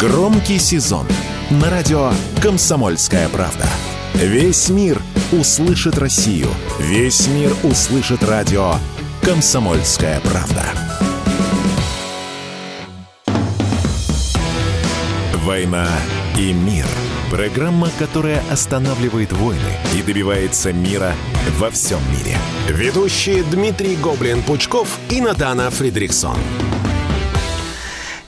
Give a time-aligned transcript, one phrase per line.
[0.00, 1.06] Громкий сезон
[1.50, 2.10] на радио
[2.42, 3.66] «Комсомольская правда».
[4.14, 4.98] Весь мир
[5.30, 6.48] услышит Россию.
[6.78, 8.76] Весь мир услышит радио
[9.20, 10.64] «Комсомольская правда».
[15.44, 15.86] «Война
[16.38, 16.86] и мир»–
[17.30, 21.12] программа, которая останавливает войны и добивается мира
[21.58, 22.38] во всем мире.
[22.70, 26.38] Ведущие Дмитрий Гоблин-Пучков и Натана Фридриксон.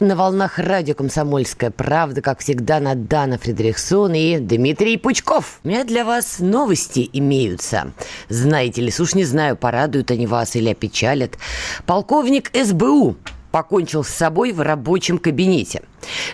[0.02, 5.60] На волнах радио «Комсомольская правда», как всегда, Надана Фредериксон и Дмитрий Пучков.
[5.62, 7.93] У меня для вас новости имеются.
[8.29, 11.38] Знаете ли, уж не знаю, порадуют они вас или опечалят.
[11.86, 13.14] Полковник СБУ
[13.52, 15.82] покончил с собой в рабочем кабинете.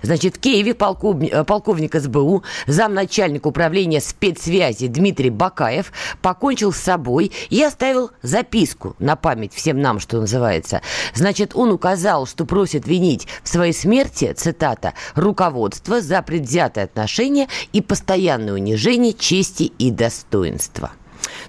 [0.02, 5.92] Значит, в Киеве полковник, э, полковник СБУ, замначальник управления спецсвязи Дмитрий Бакаев
[6.22, 10.80] покончил с собой и оставил записку на память всем нам, что называется.
[11.14, 17.82] Значит, он указал, что просит винить в своей смерти, цитата, руководство за предвзятое отношение и
[17.82, 20.92] постоянное унижение чести и достоинства.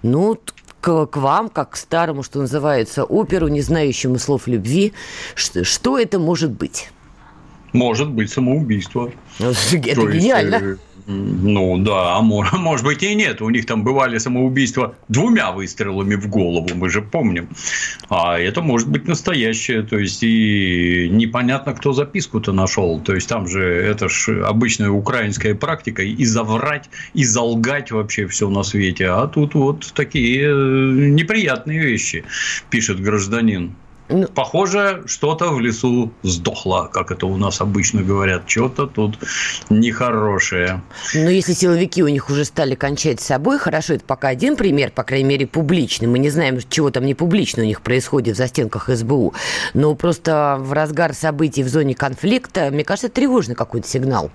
[0.02, 0.38] Ну,
[0.82, 4.94] к, к вам, как к старому, что называется, оперу, не знающему слов любви.
[5.36, 6.90] Что, что это может быть?
[7.74, 9.12] Может быть самоубийство.
[9.40, 10.56] Ну, это То гениально.
[10.56, 10.78] Есть, э,
[11.10, 13.42] ну да, а может, быть и нет.
[13.42, 17.50] У них там бывали самоубийства двумя выстрелами в голову, мы же помним.
[18.10, 19.82] А это может быть настоящее.
[19.82, 23.00] То есть и непонятно, кто записку-то нашел.
[23.00, 28.50] То есть там же это ж обычная украинская практика и заврать, и залгать вообще все
[28.50, 29.08] на свете.
[29.08, 32.24] А тут вот такие э, неприятные вещи,
[32.70, 33.76] пишет гражданин.
[34.10, 38.50] Ну, Похоже, что-то в лесу сдохло, как это у нас обычно говорят.
[38.50, 39.20] Что-то тут
[39.70, 40.82] нехорошее.
[41.14, 44.92] Но если силовики у них уже стали кончать с собой, хорошо, это пока один пример,
[44.92, 46.08] по крайней мере, публичный.
[46.08, 49.36] Мы не знаем, чего там не публично у них происходит в застенках СБУ.
[49.76, 54.32] Но просто в разгар событий в зоне конфликта, мне кажется, тревожный какой-то сигнал.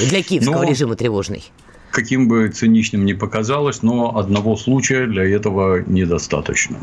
[0.00, 0.68] Для киевского но...
[0.70, 1.52] режима тревожный
[1.92, 6.78] каким бы циничным ни показалось, но одного случая для этого недостаточно.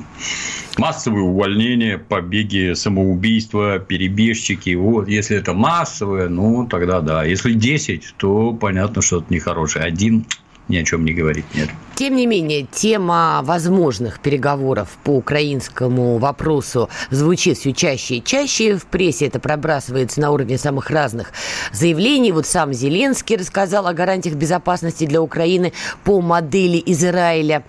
[0.78, 4.76] Массовые увольнения, побеги, самоубийства, перебежчики.
[4.76, 7.26] Вот, если это массовое, ну, тогда да.
[7.26, 9.84] Если 10, то понятно, что это нехорошее.
[9.84, 10.26] Один
[10.70, 11.70] ни о чем не говорит, нет.
[12.00, 18.78] Тем не менее, тема возможных переговоров по украинскому вопросу звучит все чаще и чаще.
[18.78, 21.34] В прессе это пробрасывается на уровне самых разных
[21.74, 22.32] заявлений.
[22.32, 25.74] Вот сам Зеленский рассказал о гарантиях безопасности для Украины
[26.06, 27.66] по модели Израиля.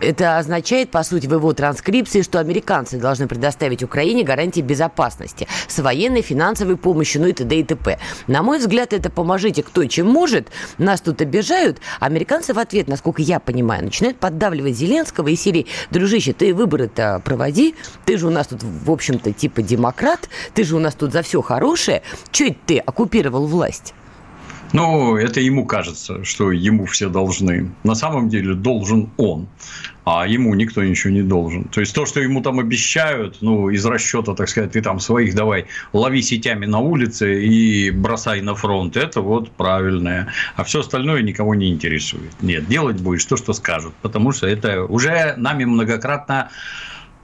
[0.00, 5.78] Это означает, по сути, в его транскрипции, что американцы должны предоставить Украине гарантии безопасности с
[5.80, 7.54] военной, финансовой помощью, ну и т.д.
[7.54, 7.98] и т.п.
[8.26, 10.48] На мой взгляд, это поможите кто чем может.
[10.78, 11.82] Нас тут обижают.
[12.00, 17.20] Американцы в ответ, насколько я понимаю, понимаю, начинают поддавливать Зеленского и серии, дружище, ты выборы-то
[17.24, 21.12] проводи, ты же у нас тут, в общем-то, типа демократ, ты же у нас тут
[21.12, 23.92] за все хорошее, это ты оккупировал власть?
[24.76, 27.70] Ну, это ему кажется, что ему все должны.
[27.82, 29.48] На самом деле должен он,
[30.04, 31.64] а ему никто ничего не должен.
[31.64, 35.34] То есть то, что ему там обещают, ну, из расчета, так сказать, ты там своих
[35.34, 35.64] давай
[35.94, 40.28] лови сетями на улице и бросай на фронт, это вот правильное.
[40.56, 42.34] А все остальное никого не интересует.
[42.42, 46.50] Нет, делать будешь то, что скажут, потому что это уже нами многократно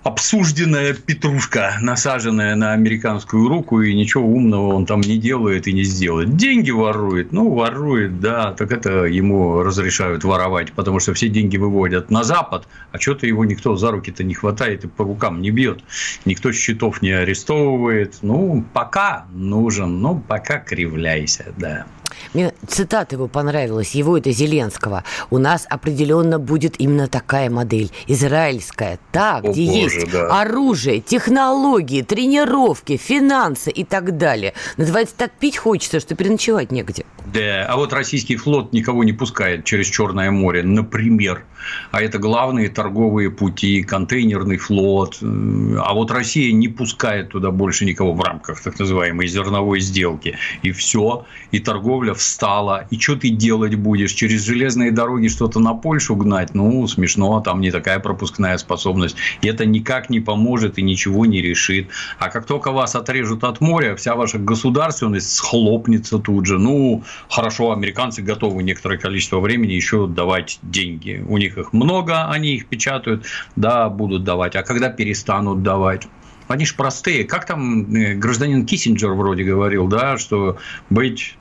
[0.02, 5.84] обсужденная петрушка, насаженная на американскую руку, и ничего умного он там не делает и не
[5.84, 6.36] сделает.
[6.36, 12.10] Деньги ворует, ну, ворует, да, так это ему разрешают воровать, потому что все деньги выводят
[12.10, 15.82] на Запад, а что-то его никто за руки-то не хватает и по рукам не бьет.
[16.24, 18.18] Никто счетов не арестовывает.
[18.22, 21.86] Ну, пока нужен, ну, пока кривляйся, да.
[22.34, 25.04] Мне цитата его понравилась, его это Зеленского.
[25.30, 30.40] У нас определенно будет именно такая модель, израильская, та, О, где боже, есть да.
[30.40, 34.54] оружие, технологии, тренировки, финансы и так далее.
[34.76, 37.04] Называется, так пить хочется, что переночевать негде.
[37.26, 41.44] Да, а вот российский флот никого не пускает через Черное море, например.
[41.92, 45.18] А это главные торговые пути, контейнерный флот.
[45.22, 50.36] А вот Россия не пускает туда больше никого в рамках так называемой зерновой сделки.
[50.62, 52.86] И все, и торговля встала.
[52.90, 54.12] И что ты делать будешь?
[54.12, 56.54] Через железные дороги что-то на Польшу гнать?
[56.54, 59.16] Ну, смешно, там не такая пропускная способность.
[59.40, 61.88] И это никак не поможет и ничего не решит.
[62.18, 66.58] А как только вас отрежут от моря, вся ваша государственность схлопнется тут же.
[66.58, 71.24] Ну, хорошо, американцы готовы некоторое количество времени еще давать деньги.
[71.28, 73.26] У них их много, они их печатают,
[73.56, 74.56] да, будут давать.
[74.56, 76.06] А когда перестанут давать?
[76.48, 77.24] Они же простые.
[77.24, 80.58] Как там э, гражданин Киссинджер вроде говорил, да, что
[80.90, 81.36] быть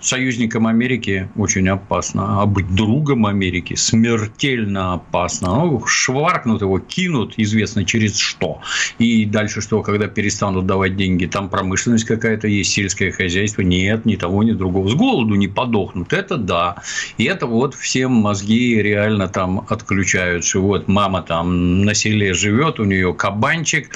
[0.00, 5.48] союзником Америки очень опасно, а быть другом Америки смертельно опасно.
[5.48, 8.60] Ну, шваркнут его, кинут, известно через что.
[8.98, 14.16] И дальше что, когда перестанут давать деньги, там промышленность какая-то есть, сельское хозяйство, нет, ни
[14.16, 14.88] того, ни другого.
[14.88, 16.76] С голоду не подохнут, это да.
[17.16, 20.60] И это вот всем мозги реально там отключаются.
[20.60, 23.90] Вот мама там на селе живет, у нее кабанчик,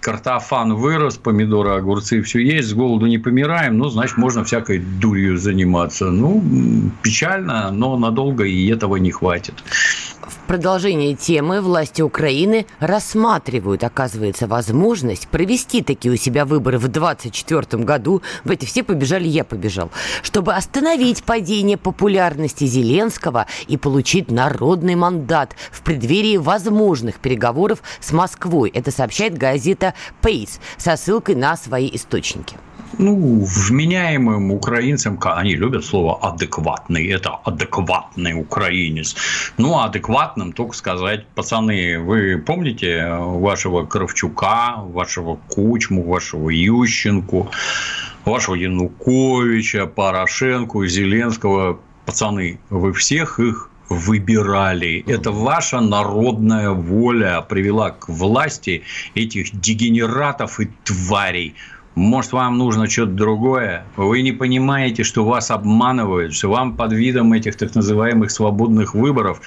[0.00, 5.36] картофан вырос, помидоры, огурцы, все есть, с голоду не помираем, ну, значит, можно всякой дурью
[5.48, 6.10] заниматься.
[6.10, 6.42] Ну,
[7.02, 9.54] печально, но надолго и этого не хватит.
[10.20, 17.82] В продолжение темы власти Украины рассматривают, оказывается, возможность провести такие у себя выборы в 2024
[17.82, 18.22] году.
[18.44, 19.90] В эти все побежали, я побежал.
[20.22, 28.70] Чтобы остановить падение популярности Зеленского и получить народный мандат в преддверии возможных переговоров с Москвой.
[28.74, 32.56] Это сообщает газета «Пейс» со ссылкой на свои источники
[32.96, 39.16] ну, вменяемым украинцам, они любят слово адекватный, это адекватный украинец.
[39.58, 47.50] Ну, а адекватным только сказать, пацаны, вы помните вашего Кравчука, вашего Кучму, вашего Ющенку,
[48.24, 55.04] вашего Януковича, Порошенко, Зеленского, пацаны, вы всех их выбирали.
[55.06, 58.82] Это ваша народная воля привела к власти
[59.14, 61.54] этих дегенератов и тварей.
[61.98, 63.84] Может, вам нужно что-то другое?
[63.96, 69.40] Вы не понимаете, что вас обманывают, что вам под видом этих так называемых свободных выборов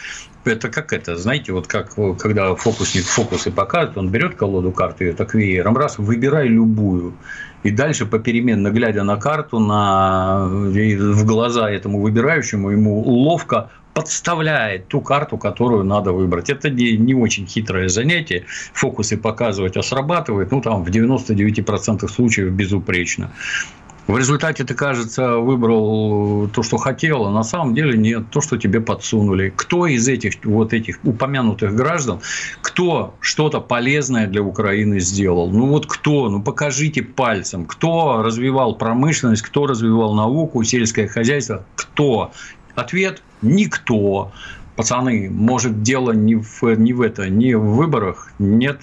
[0.44, 5.14] это как это, знаете, вот как когда фокусник фокусы показывает, он берет колоду карты ее
[5.14, 7.14] так веером, раз, выбирай любую.
[7.64, 15.02] И дальше попеременно, глядя на карту, на, в глаза этому выбирающему, ему ловко подставляет ту
[15.02, 16.50] карту, которую надо выбрать.
[16.50, 18.46] Это не, не очень хитрое занятие.
[18.74, 23.32] Фокусы показывать, а срабатывает, ну, там, в 99% случаев безупречно.
[24.08, 28.58] В результате ты, кажется, выбрал то, что хотел, а на самом деле нет, то, что
[28.58, 29.54] тебе подсунули.
[29.56, 32.20] Кто из этих вот этих упомянутых граждан,
[32.62, 35.50] кто что-то полезное для Украины сделал?
[35.52, 36.30] Ну вот кто?
[36.30, 37.66] Ну покажите пальцем.
[37.66, 41.64] Кто развивал промышленность, кто развивал науку, сельское хозяйство?
[41.76, 42.32] Кто?
[42.76, 44.32] Ответ– никто.
[44.76, 48.82] Пацаны, может, дело не в, не в это, не в выборах, нет.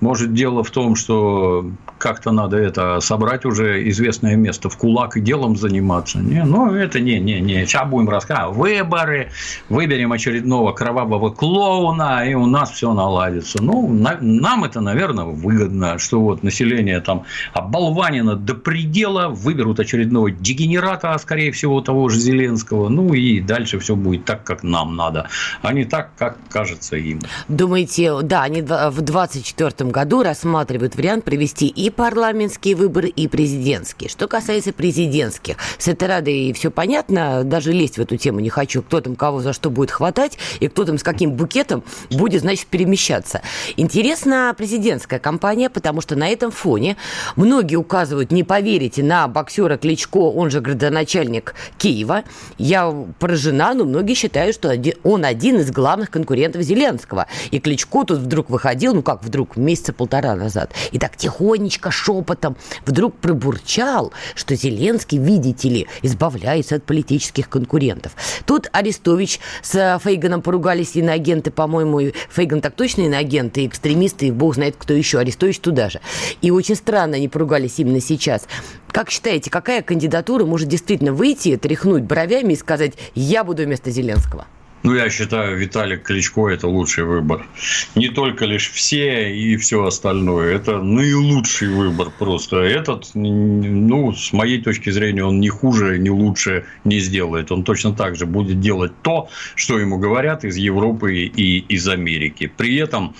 [0.00, 5.20] Может, дело в том, что как-то надо это собрать уже известное место в кулак и
[5.20, 6.18] делом заниматься.
[6.18, 7.64] Не, ну, это не, не, не.
[7.66, 8.56] Сейчас будем рассказывать.
[8.56, 9.30] Выборы,
[9.68, 13.62] выберем очередного кровавого клоуна, и у нас все наладится.
[13.62, 20.30] Ну, на, нам это, наверное, выгодно, что вот население там оболванено до предела, выберут очередного
[20.30, 24.96] дегенерата, а скорее всего того же Зеленского, ну и дальше все будет так, как нам
[24.96, 25.28] надо,
[25.62, 27.20] а не так, как кажется им.
[27.48, 34.08] Думаете, да, они в 2024 году рассматривают вариант провести и парламентские выборы, и президентские.
[34.08, 38.82] Что касается президентских, с этой радой все понятно, даже лезть в эту тему не хочу,
[38.82, 42.66] кто там кого за что будет хватать, и кто там с каким букетом будет, значит,
[42.66, 43.42] перемещаться.
[43.76, 46.96] Интересна президентская кампания, потому что на этом фоне
[47.36, 52.24] многие указывают, не поверите, на боксера Кличко, он же градоначальник Киева.
[52.58, 57.26] Я поражена, но многие считают, что он один из главных конкурентов Зеленского.
[57.50, 62.56] И Кличко тут вдруг выходил, ну как вдруг, месяца полтора назад, и так тихонечко шепотом
[62.86, 68.12] вдруг пробурчал, что Зеленский, видите ли, избавляется от политических конкурентов.
[68.46, 74.76] Тут Арестович с Фейганом поругались иноагенты, по-моему, Фейган так точно иноагенты, экстремисты, и бог знает
[74.78, 76.00] кто еще, Арестович туда же.
[76.40, 78.46] И очень странно они поругались именно сейчас.
[78.92, 84.46] Как считаете, какая кандидатура может действительно выйти, тряхнуть бровями и сказать «я буду вместо Зеленского»?
[84.84, 87.46] Ну, я считаю, Виталик Кличко– это лучший выбор.
[87.94, 90.54] Не только лишь все и все остальное.
[90.54, 92.58] Это наилучший выбор просто.
[92.58, 97.50] Этот, ну, с моей точки зрения, он не хуже, не лучше не сделает.
[97.50, 102.52] Он точно так же будет делать то, что ему говорят из Европы и из Америки.
[102.54, 103.14] При этом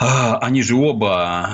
[0.00, 1.48] они же оба,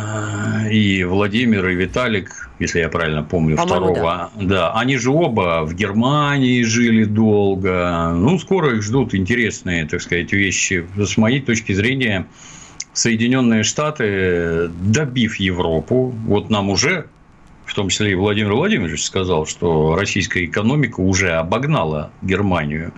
[0.70, 4.46] и Владимир, и Виталик, если я правильно помню, второго, да.
[4.46, 8.12] да, они же оба в Германии жили долго.
[8.14, 10.86] Ну, скоро их ждут интересные, так сказать, вещи.
[10.96, 12.26] С моей точки зрения,
[12.92, 17.06] Соединенные Штаты, добив Европу, вот нам уже
[17.66, 22.92] в том числе и Владимир Владимирович сказал, что российская экономика уже обогнала Германию,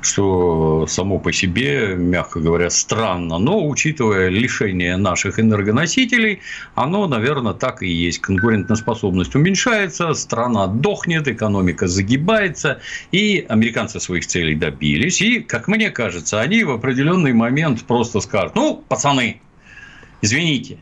[0.00, 6.40] что само по себе, мягко говоря, странно, но учитывая лишение наших энергоносителей,
[6.74, 8.20] оно, наверное, так и есть.
[8.20, 12.80] Конкурентоспособность уменьшается, страна дохнет, экономика загибается,
[13.10, 18.54] и американцы своих целей добились, и, как мне кажется, они в определенный момент просто скажут,
[18.54, 19.40] ну, пацаны,
[20.22, 20.78] извините,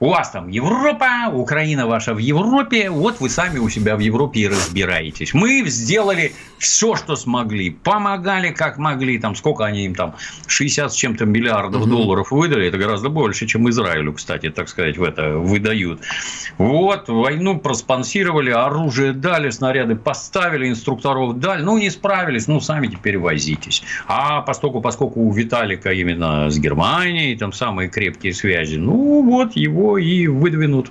[0.00, 4.40] у вас там Европа, Украина ваша в Европе, вот вы сами у себя в Европе
[4.40, 5.34] и разбираетесь.
[5.34, 10.14] Мы сделали все, что смогли, помогали как могли, там сколько они им там,
[10.46, 11.90] 60 с чем-то миллиардов угу.
[11.90, 16.00] долларов выдали, это гораздо больше, чем Израилю, кстати, так сказать, в это выдают.
[16.58, 23.18] Вот, войну проспонсировали, оружие дали, снаряды поставили, инструкторов дали, ну, не справились, ну, сами теперь
[23.18, 23.82] возитесь.
[24.06, 29.96] А поскольку, поскольку у Виталика именно с Германией там самые крепкие связи, ну, вот его
[29.96, 30.90] и выдвинут.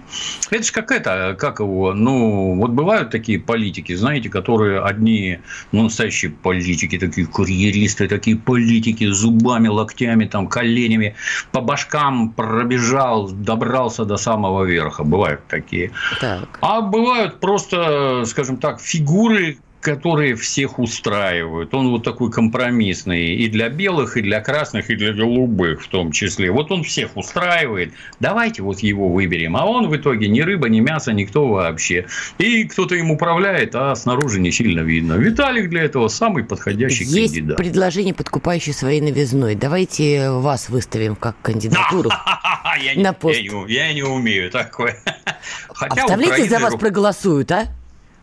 [0.49, 5.39] Это же как это, как его, ну, вот бывают такие политики, знаете, которые одни,
[5.71, 11.15] ну, настоящие политики, такие карьеристы, такие политики зубами, локтями, там, коленями,
[11.51, 15.03] по башкам пробежал, добрался до самого верха.
[15.03, 15.91] Бывают такие.
[16.19, 16.59] Так.
[16.61, 21.73] А бывают просто, скажем так, фигуры, которые всех устраивают.
[21.73, 26.11] Он вот такой компромиссный и для белых, и для красных, и для голубых в том
[26.11, 26.51] числе.
[26.51, 27.93] Вот он всех устраивает.
[28.19, 29.55] Давайте вот его выберем.
[29.55, 32.07] А он в итоге ни рыба, ни мясо, никто вообще.
[32.37, 35.13] И кто-то им управляет, а снаружи не сильно видно.
[35.13, 37.57] Виталик для этого самый подходящий Есть кандидат.
[37.57, 39.55] предложение, подкупающее своей новизной.
[39.55, 42.09] Давайте вас выставим как кандидатуру
[42.95, 43.39] на пост.
[43.67, 44.97] Я не умею такое.
[45.79, 47.78] Оставляйте за вас проголосуют, а?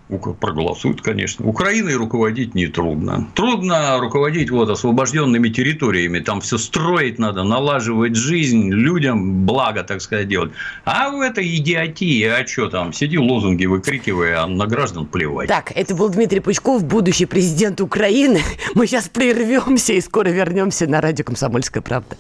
[0.08, 1.46] Проголосуют, конечно.
[1.46, 3.28] Украиной руководить нетрудно.
[3.34, 6.20] Трудно руководить вот освобожденными территориями.
[6.20, 10.52] Там все строить надо, налаживать жизнь, людям благо, так сказать, делать.
[10.84, 15.48] А в этой идиотии, а что там, сиди лозунги выкрикивая, а на граждан плевать.
[15.48, 18.40] Так, это был Дмитрий Пучков, будущий президент Украины.
[18.75, 22.16] Мы сейчас прервемся и скоро вернемся на радио «Комсомольская правда».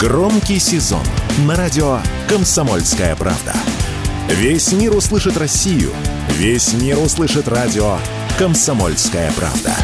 [0.00, 1.02] Громкий сезон
[1.46, 1.98] на радио
[2.28, 3.52] «Комсомольская правда».
[4.28, 5.90] Весь мир услышит Россию.
[6.28, 7.96] Весь мир услышит радио
[8.38, 9.74] «Комсомольская правда».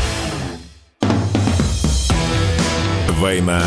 [3.19, 3.63] «Война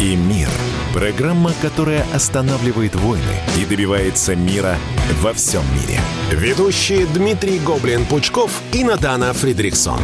[0.00, 0.48] и мир».
[0.94, 3.22] Программа, которая останавливает войны
[3.60, 4.76] и добивается мира
[5.20, 6.00] во всем мире.
[6.30, 10.00] Ведущие Дмитрий Гоблин-Пучков и Натана Фридриксон.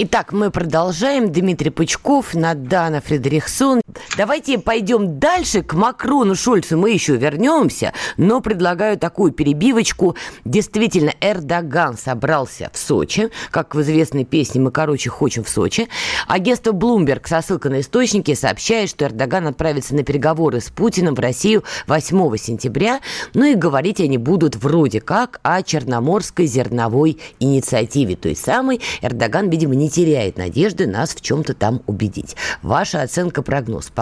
[0.00, 1.32] Итак, мы продолжаем.
[1.32, 3.80] Дмитрий Пучков, Надана Фредериксон.
[4.18, 5.62] Давайте пойдем дальше.
[5.62, 10.16] К Макрону Шольцу мы еще вернемся, но предлагаю такую перебивочку.
[10.44, 15.86] Действительно, Эрдоган собрался в Сочи, как в известной песне «Мы, короче, хочем в Сочи».
[16.26, 21.20] Агентство Bloomberg со ссылкой на источники сообщает, что Эрдоган отправится на переговоры с Путиным в
[21.20, 22.98] Россию 8 сентября.
[23.34, 28.16] Ну и говорить они будут вроде как о Черноморской зерновой инициативе.
[28.16, 32.34] То есть самый Эрдоган, видимо, не теряет надежды нас в чем-то там убедить.
[32.62, 33.92] Ваша оценка, прогноз?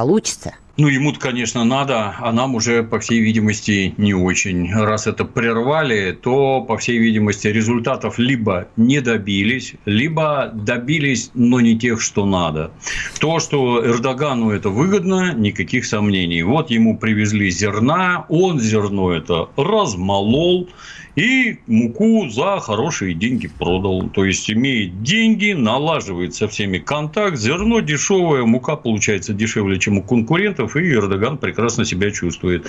[0.78, 4.70] Ну, ему-то, конечно, надо, а нам уже, по всей видимости, не очень.
[4.74, 11.78] Раз это прервали, то, по всей видимости, результатов либо не добились, либо добились, но не
[11.78, 12.72] тех, что надо.
[13.20, 16.42] То, что Эрдогану это выгодно, никаких сомнений.
[16.42, 20.68] Вот ему привезли зерна, он зерно это размолол,
[21.16, 24.08] и муку за хорошие деньги продал.
[24.10, 30.02] То есть, имеет деньги, налаживает со всеми контакт, зерно дешевое, мука получается дешевле, чем у
[30.02, 32.66] конкурентов, и Эрдоган прекрасно себя чувствует.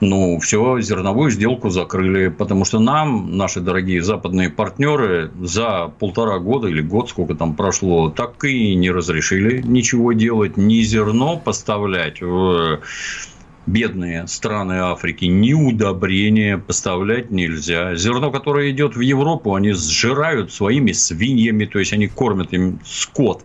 [0.00, 6.68] Ну, все, зерновую сделку закрыли, потому что нам, наши дорогие западные партнеры, за полтора года
[6.68, 12.80] или год, сколько там прошло, так и не разрешили ничего делать, ни зерно поставлять в
[13.66, 17.94] бедные страны Африки, ни удобрения поставлять нельзя.
[17.96, 23.44] Зерно, которое идет в Европу, они сжирают своими свиньями, то есть они кормят им скот.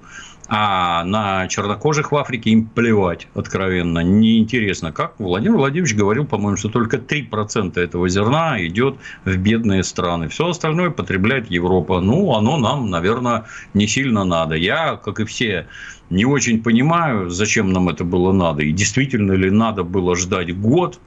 [0.53, 3.99] А на чернокожих в Африке им плевать, откровенно.
[3.99, 4.91] Неинтересно.
[4.91, 10.27] Как Владимир Владимирович говорил, по-моему, что только 3% этого зерна идет в бедные страны.
[10.27, 12.01] Все остальное потребляет Европа.
[12.01, 14.55] Ну, оно нам, наверное, не сильно надо.
[14.55, 15.67] Я, как и все
[16.09, 18.63] не очень понимаю, зачем нам это было надо.
[18.63, 20.99] И действительно ли надо было ждать год.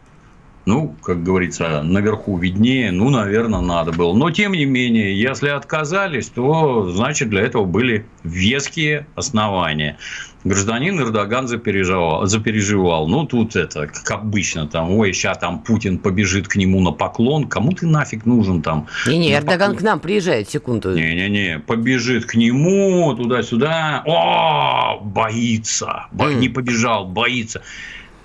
[0.67, 2.91] Ну, как говорится, наверху виднее.
[2.91, 4.15] Ну, наверное, надо было.
[4.15, 9.99] Но, тем не менее, если отказались, то, значит, для этого были веские основания
[10.45, 13.09] гражданин Эрдоган запереживал, запереживал.
[13.09, 17.49] Ну, тут это, как обычно, там, ой, сейчас там Путин побежит к нему на поклон.
[17.49, 18.87] Кому ты нафиг нужен там?
[19.07, 19.77] Не-не, Эрдоган поклон?
[19.77, 20.95] к нам приезжает, секунду.
[20.95, 24.03] Не-не-не, побежит к нему туда-сюда.
[24.07, 26.07] О, боится.
[26.13, 26.35] Mm.
[26.35, 27.63] Не побежал, боится.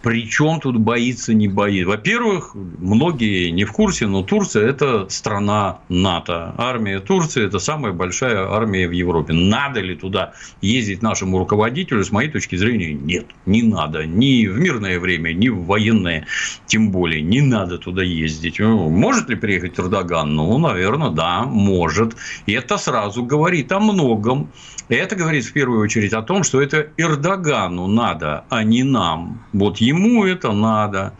[0.02, 1.90] Причем тут боится, не боится?
[1.90, 6.56] Во-первых, многие не в курсе, но Турция– это страна НАТО.
[6.58, 9.34] Армия Турции– это самая большая армия в Европе.
[9.34, 12.04] Надо ли туда ездить нашему руководителю?
[12.04, 14.06] С моей точки зрения, нет, не надо.
[14.06, 16.28] Ни в мирное время, ни в военное,
[16.66, 17.22] тем более.
[17.22, 18.60] Не надо туда ездить.
[18.60, 20.34] Ну, может ли приехать Эрдоган?
[20.34, 22.16] Ну, наверное, да, может.
[22.46, 24.50] И это сразу говорит о многом.
[24.88, 29.44] И это говорит в первую очередь о том, что это Эрдогану надо, а не нам.
[29.54, 31.14] Вот Ему это надо.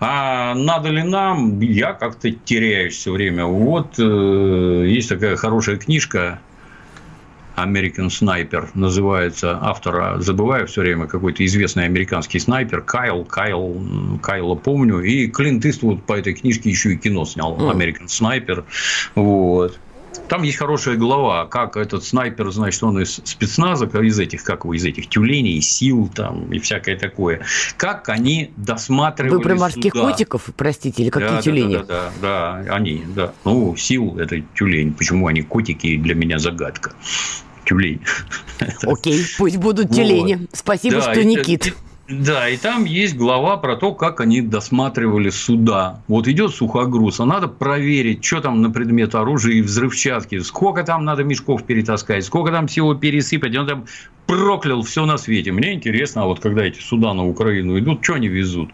[0.00, 3.46] А надо ли нам, я как-то теряюсь все время.
[3.46, 6.40] Вот э, есть такая хорошая книжка
[7.56, 15.00] American Sniper называется автора, забываю все время, какой-то известный американский снайпер, Кайл, Кайл, Кайла помню,
[15.00, 18.64] и Клинт Иствуд по этой книжке еще и кино снял, American Sniper,
[19.14, 19.78] вот.
[20.28, 24.74] Там есть хорошая глава, как этот снайпер, значит, он из спецназа, из этих, как его,
[24.74, 27.42] из этих тюленей, сил там и всякое такое.
[27.76, 30.10] Как они досматривали Вы про морских суда.
[30.10, 31.76] котиков, простите, или какие да, тюлени?
[31.76, 33.32] Да, да, да, да, они, да.
[33.44, 34.92] Ну, сил– это тюлень.
[34.94, 36.92] Почему они котики, для меня загадка.
[37.64, 38.00] Тюлень.
[38.82, 40.46] Окей, пусть будут тюлени.
[40.52, 41.74] Спасибо, что Никит.
[42.06, 46.02] Да, и там есть глава про то, как они досматривали суда.
[46.06, 51.04] Вот идет сухогруз, а надо проверить, что там на предмет оружия и взрывчатки, сколько там
[51.06, 53.56] надо мешков перетаскать, сколько там всего пересыпать.
[53.56, 53.84] Он там
[54.26, 55.52] проклял все на свете.
[55.52, 58.70] Мне интересно, а вот когда эти суда на Украину идут, что они везут?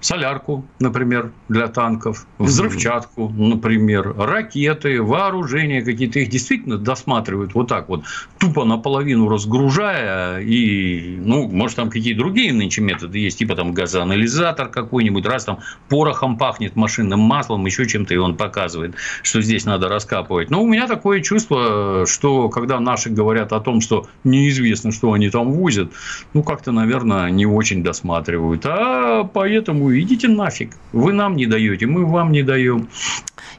[0.00, 6.20] солярку, например, для танков, взрывчатку, например, ракеты, вооружение какие-то.
[6.20, 8.04] Их действительно досматривают вот так вот,
[8.38, 10.40] тупо наполовину разгружая.
[10.40, 15.58] И, ну, может, там какие другие нынче методы есть, типа там газоанализатор какой-нибудь, раз там
[15.88, 20.50] порохом пахнет машинным маслом, еще чем-то, и он показывает, что здесь надо раскапывать.
[20.50, 25.30] Но у меня такое чувство, что когда наши говорят о том, что неизвестно, что они
[25.30, 25.92] там возят,
[26.34, 28.64] ну, как-то, наверное, не очень досматривают.
[28.66, 30.72] А поэтому идите нафиг.
[30.92, 32.88] Вы нам не даете, мы вам не даем.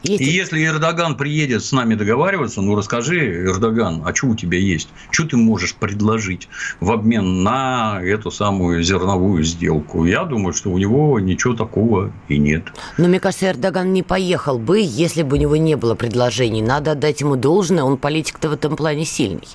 [0.04, 0.22] Есть...
[0.22, 4.88] И если Эрдоган приедет с нами договариваться, ну расскажи, Эрдоган, а что у тебя есть?
[5.12, 6.48] Что ты можешь предложить
[6.80, 10.06] в обмен на эту самую зерновую сделку?
[10.06, 12.64] Я думаю, что у него ничего такого и нет.
[12.98, 16.62] Но мне кажется, Эрдоган не поехал бы, если бы у него не было предложений.
[16.62, 19.48] Надо отдать ему должное, он политик-то в этом плане сильный.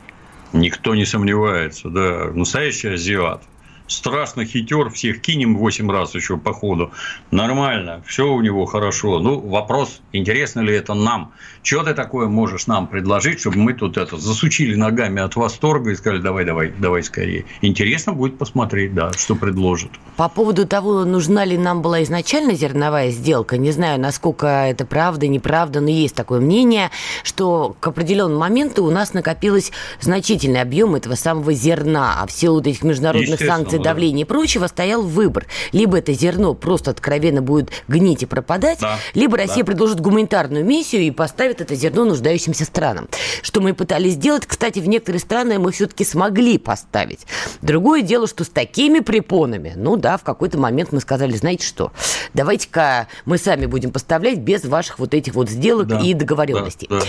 [0.54, 2.30] Никто не сомневается, да.
[2.32, 3.42] Настоящий азиат
[3.86, 6.92] страшно хитер, всех кинем 8 раз еще по ходу.
[7.30, 9.18] Нормально, все у него хорошо.
[9.18, 11.32] Ну, вопрос, интересно ли это нам?
[11.62, 15.94] Что ты такое можешь нам предложить, чтобы мы тут это засучили ногами от восторга и
[15.94, 17.44] сказали, давай, давай, давай скорее.
[17.62, 19.90] Интересно будет посмотреть, да, что предложат.
[20.16, 25.26] По поводу того, нужна ли нам была изначально зерновая сделка, не знаю, насколько это правда,
[25.26, 26.90] неправда, но есть такое мнение,
[27.22, 32.60] что к определенному моменту у нас накопилось значительный объем этого самого зерна, а в силу
[32.60, 35.46] этих международных санкций санкций, давления и прочего, стоял выбор.
[35.72, 39.66] Либо это зерно просто откровенно будет гнить и пропадать, да, либо Россия да.
[39.66, 43.08] предложит гуманитарную миссию и поставит это зерно нуждающимся странам.
[43.42, 47.26] Что мы пытались сделать, кстати, в некоторые страны мы все-таки смогли поставить.
[47.62, 51.92] Другое дело, что с такими препонами, ну да, в какой-то момент мы сказали, знаете что,
[52.34, 56.86] давайте-ка мы сами будем поставлять без ваших вот этих вот сделок да, и договоренностей.
[56.88, 57.06] Да, да.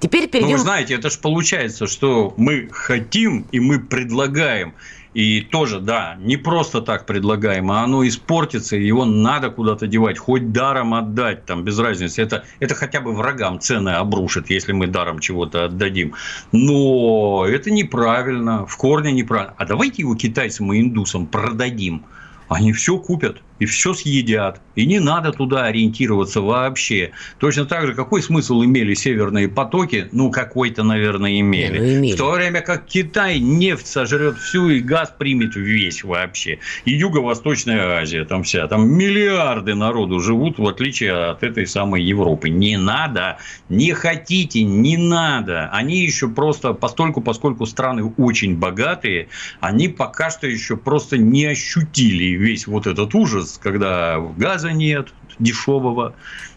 [0.00, 0.52] Теперь перейдем...
[0.52, 4.74] Ну, вы знаете, это же получается, что мы хотим и мы предлагаем
[5.18, 10.16] и тоже, да, не просто так предлагаем, а оно испортится, и его надо куда-то девать,
[10.16, 12.22] хоть даром отдать, там, без разницы.
[12.22, 16.14] Это, это хотя бы врагам цены обрушит, если мы даром чего-то отдадим.
[16.52, 19.54] Но это неправильно, в корне неправильно.
[19.58, 22.04] А давайте его китайцам и индусам продадим.
[22.48, 24.60] Они все купят и все съедят.
[24.74, 27.10] И не надо туда ориентироваться вообще.
[27.38, 30.08] Точно так же, какой смысл имели северные потоки?
[30.12, 31.78] Ну, какой-то, наверное, имели.
[31.78, 32.12] Не, ну, имели.
[32.14, 36.58] В то время как Китай нефть сожрет всю и газ примет весь вообще.
[36.84, 38.66] И Юго-Восточная Азия там вся.
[38.68, 42.48] Там миллиарды народу живут, в отличие от этой самой Европы.
[42.48, 45.68] Не надо, не хотите, не надо.
[45.72, 49.28] Они еще просто, постольку, поскольку страны очень богатые,
[49.60, 55.08] они пока что еще просто не ощутили весь вот этот ужас ужас, когда газа нет
[55.38, 56.14] дешевого,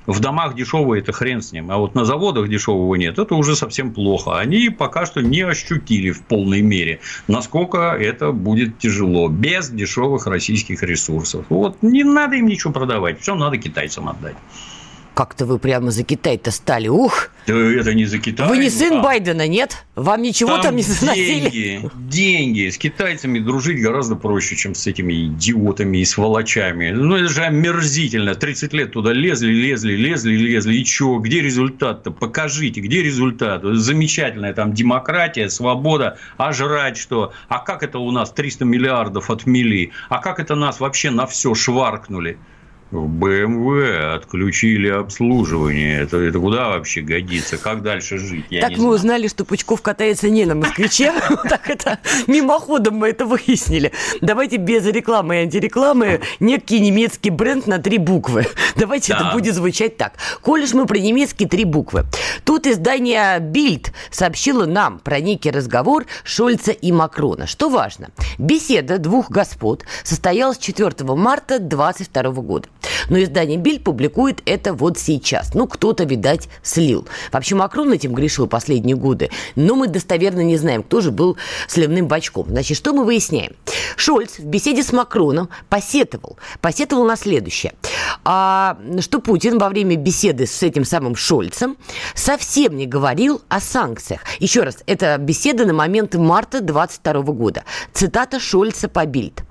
[0.07, 3.55] в домах дешевого это хрен с ним, а вот на заводах дешевого нет, это уже
[3.55, 4.39] совсем плохо.
[4.39, 10.83] Они пока что не ощутили в полной мере, насколько это будет тяжело без дешевых российских
[10.83, 11.45] ресурсов.
[11.49, 14.35] Вот не надо им ничего продавать, все надо китайцам отдать.
[15.13, 17.31] Как-то вы прямо за Китай-то стали, ух!
[17.47, 18.47] Да это не за Китай.
[18.47, 19.01] Вы не сын а...
[19.01, 19.85] Байдена, нет?
[19.95, 21.49] Вам ничего там, там не заносили?
[21.49, 22.69] Деньги, деньги.
[22.69, 26.91] С китайцами дружить гораздо проще, чем с этими идиотами и сволочами.
[26.91, 28.35] Ну, это же омерзительно.
[28.35, 30.75] 30 лет туда лезли, лезли, лезли, лезли.
[30.75, 31.17] И что?
[31.17, 32.11] Где результат-то?
[32.11, 33.63] Покажите, где результат?
[33.63, 36.19] Замечательная там демократия, свобода.
[36.37, 37.33] А жрать что?
[37.49, 39.91] А как это у нас 300 миллиардов отмели?
[40.09, 42.37] А как это нас вообще на все шваркнули?
[42.91, 46.01] В БМВ отключили обслуживание.
[46.01, 47.57] Это, это куда вообще годится?
[47.57, 48.45] Как дальше жить?
[48.49, 48.91] Я так мы знаю.
[48.91, 51.13] узнали, что Пучков катается не на москвиче.
[51.49, 53.91] Так это мимоходом мы это выяснили.
[54.21, 58.45] Давайте без рекламы и антирекламы некий немецкий бренд на три буквы.
[58.75, 60.13] Давайте это будет звучать так.
[60.41, 62.05] Коль мы про немецкие три буквы.
[62.43, 67.47] Тут издание Bild сообщило нам про некий разговор Шольца и Макрона.
[67.47, 72.67] Что важно, беседа двух господ состоялась 4 марта 2022 года.
[73.09, 75.53] Но издание Биль публикует это вот сейчас.
[75.53, 77.07] Ну, кто-то, видать, слил.
[77.31, 79.29] Вообще, Макрон этим грешил последние годы.
[79.55, 82.47] Но мы достоверно не знаем, кто же был сливным бачком.
[82.49, 83.53] Значит, что мы выясняем?
[83.95, 86.37] Шольц в беседе с Макроном посетовал.
[86.61, 87.73] Посетовал на следующее.
[88.23, 91.77] А, что Путин во время беседы с этим самым Шольцем
[92.15, 94.21] совсем не говорил о санкциях.
[94.39, 97.63] Еще раз, это беседа на момент марта 22 года.
[97.93, 99.43] Цитата Шольца по Бильд.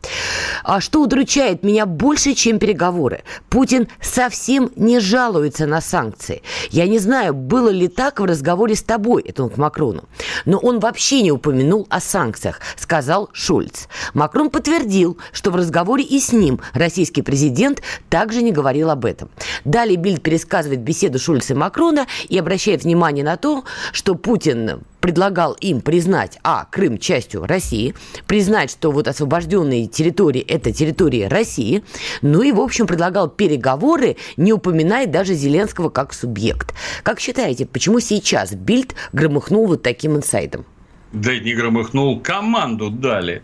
[0.64, 3.19] А что удручает меня больше, чем переговоры?
[3.48, 6.42] Путин совсем не жалуется на санкции.
[6.70, 10.04] Я не знаю, было ли так в разговоре с тобой, это он к Макрону.
[10.44, 13.86] Но он вообще не упомянул о санкциях, сказал Шульц.
[14.14, 19.30] Макрон подтвердил, что в разговоре и с ним российский президент также не говорил об этом.
[19.64, 25.54] Далее Бильд пересказывает беседу Шульца и Макрона и обращает внимание на то, что Путин предлагал
[25.54, 27.94] им признать, а, Крым частью России,
[28.26, 31.82] признать, что вот освобожденные территории– это территории России,
[32.22, 36.74] ну и, в общем, предлагал переговоры, не упоминая даже Зеленского как субъект.
[37.02, 40.64] Как считаете, почему сейчас Бильд громыхнул вот таким инсайдом?
[41.12, 43.42] Да не громыхнул, команду дали.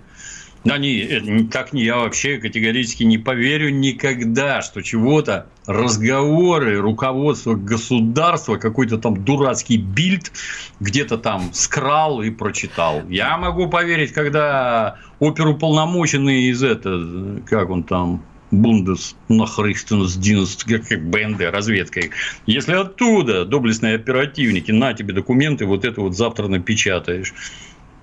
[0.70, 8.57] Они, э, так не я вообще категорически не поверю никогда, что чего-то разговоры руководства государства,
[8.57, 10.33] какой-то там дурацкий бильд
[10.81, 13.02] где-то там скрал и прочитал.
[13.09, 22.11] Я могу поверить, когда оперуполномоченный из это, как он там, Бундес Нахристенсдинст, как БНД, разведкой.
[22.46, 27.35] Если оттуда доблестные оперативники, на тебе документы, вот это вот завтра напечатаешь.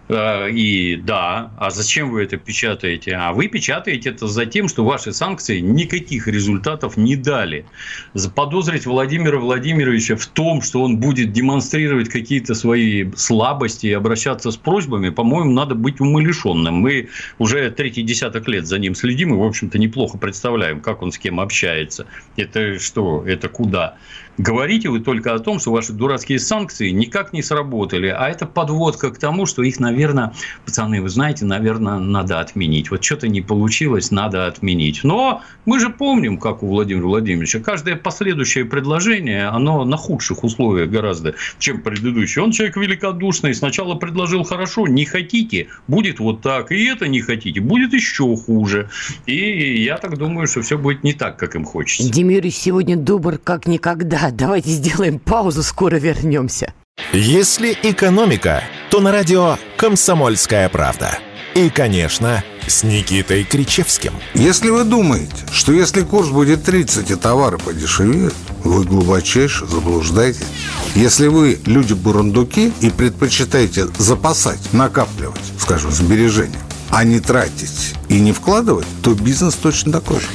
[0.10, 3.16] Э, и да, а зачем вы это печатаете?
[3.16, 7.66] А вы печатаете это за тем, что ваши санкции никаких результатов не дали.
[8.13, 14.58] Заподозрить Владимира Владимировича в том, что он будет демонстрировать какие-то свои слабости и обращаться с
[14.58, 16.76] просьбами, по-моему, надо быть умалишенным.
[16.76, 21.12] Мы уже третий десяток лет за ним следим и, в общем-то, неплохо представляем, как он
[21.12, 22.06] с кем общается.
[22.36, 23.24] Это что?
[23.26, 23.98] Это куда?
[24.38, 29.12] Говорите вы только о том, что ваши дурацкие санкции никак не сработали, а это подводка
[29.12, 30.34] к тому, что их, наверное,
[30.65, 32.89] пацаны, вы знаете, наверное, надо отменить.
[32.89, 35.02] Вот что-то не получилось, надо отменить.
[35.04, 40.89] Но мы же помним, как у Владимира Владимировича, каждое последующее предложение, оно на худших условиях
[40.89, 42.43] гораздо, чем предыдущее.
[42.43, 47.62] Он человек великодушный, сначала предложил хорошо, не хотите, будет вот так, и это не хотите,
[47.62, 48.89] будет еще хуже.
[49.28, 52.12] И я так думаю, что все будет не так, как им хочется.
[52.12, 56.74] Демир сегодня добр как никогда давайте сделаем паузу, скоро вернемся.
[57.12, 61.18] Если экономика, то на радио «Комсомольская правда».
[61.56, 64.14] И, конечно, с Никитой Кричевским.
[64.34, 68.34] Если вы думаете, что если курс будет 30 и товары подешевеют,
[68.64, 70.48] вы глубочайше заблуждаетесь.
[70.96, 76.60] Если вы люди-бурундуки и предпочитаете запасать, накапливать, скажем, сбережения,
[76.90, 80.28] а не тратить и не вкладывать, то бизнес точно такой же.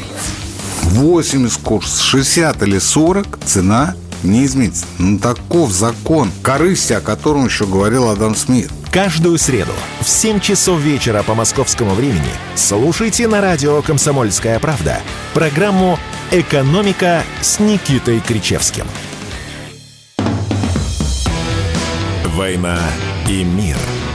[0.88, 4.86] 80 курс, 60 или 40, цена не изменится.
[4.98, 8.70] Ну, таков закон корысти, о котором еще говорил Адам Смит.
[8.90, 15.00] Каждую среду в 7 часов вечера по московскому времени слушайте на радио «Комсомольская правда»
[15.34, 15.98] программу
[16.30, 18.86] «Экономика» с Никитой Кричевским.
[22.34, 22.78] «Война
[23.28, 23.76] и мир»–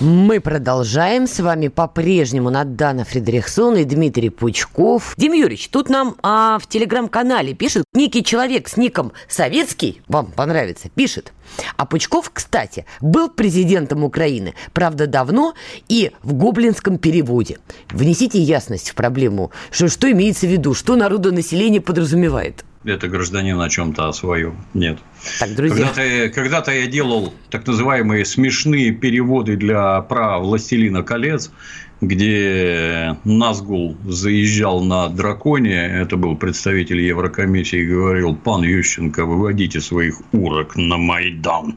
[0.00, 1.26] Мы продолжаем.
[1.26, 5.14] С вами по-прежнему Надана Фредериксон и Дмитрий Пучков.
[5.16, 10.88] Дим Юрьевич, тут нам а, в телеграм-канале пишет некий человек с ником Советский, вам понравится,
[10.88, 11.32] пишет.
[11.76, 15.54] А Пучков, кстати, был президентом Украины, правда, давно
[15.88, 17.58] и в гоблинском переводе.
[17.90, 23.68] Внесите ясность в проблему, что, что имеется в виду, что народонаселение подразумевает это гражданин о
[23.68, 24.56] чем-то о своем.
[24.74, 24.98] Нет.
[25.38, 25.86] Так, друзья.
[25.86, 31.50] Когда-то, когда-то я делал так называемые смешные переводы для прав «Властелина колец»,
[32.00, 40.20] где Назгул заезжал на драконе, это был представитель Еврокомиссии, и говорил, пан Ющенко, выводите своих
[40.32, 41.76] урок на Майдан.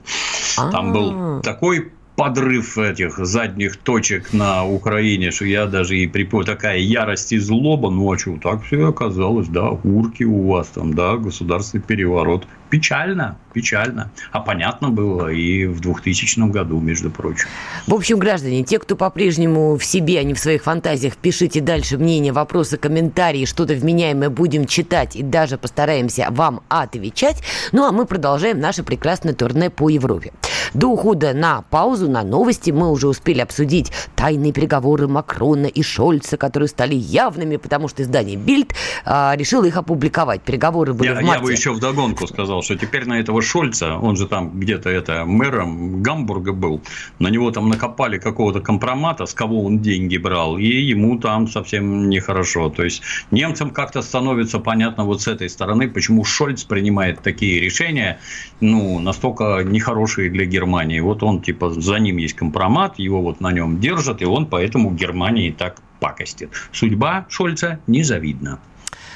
[0.55, 6.77] Там был такой подрыв этих задних точек на Украине, что я даже и при такая
[6.77, 12.45] ярость и злоба, что, так все оказалось, да, урки у вас там, да, государственный переворот,
[12.71, 14.11] Печально, печально.
[14.31, 17.49] А понятно было и в 2000 году, между прочим.
[17.85, 21.97] В общем, граждане, те, кто по-прежнему в себе, а не в своих фантазиях, пишите дальше
[21.97, 27.43] мнения, вопросы, комментарии, что-то вменяемое будем читать и даже постараемся вам отвечать.
[27.73, 30.31] Ну, а мы продолжаем наше прекрасное турне по Европе.
[30.73, 36.37] До ухода на паузу, на новости мы уже успели обсудить тайные переговоры Макрона и Шольца,
[36.37, 40.41] которые стали явными, потому что издание Бильд а, решило их опубликовать.
[40.41, 41.33] Переговоры были я, в марте.
[41.33, 45.25] Я бы еще вдогонку сказал, что теперь на этого Шольца, он же там где-то это
[45.25, 46.81] мэром Гамбурга был,
[47.19, 52.09] на него там накопали какого-то компромата, с кого он деньги брал, и ему там совсем
[52.09, 52.69] нехорошо.
[52.69, 58.19] То есть немцам как-то становится понятно вот с этой стороны, почему Шольц принимает такие решения,
[58.59, 60.99] ну, настолько нехорошие для Германии.
[60.99, 64.91] Вот он, типа, за ним есть компромат, его вот на нем держат, и он поэтому
[64.91, 66.49] Германии так пакостит.
[66.71, 68.59] Судьба Шольца незавидна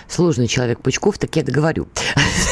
[0.08, 1.88] сложный человек Пучков, так я договорю.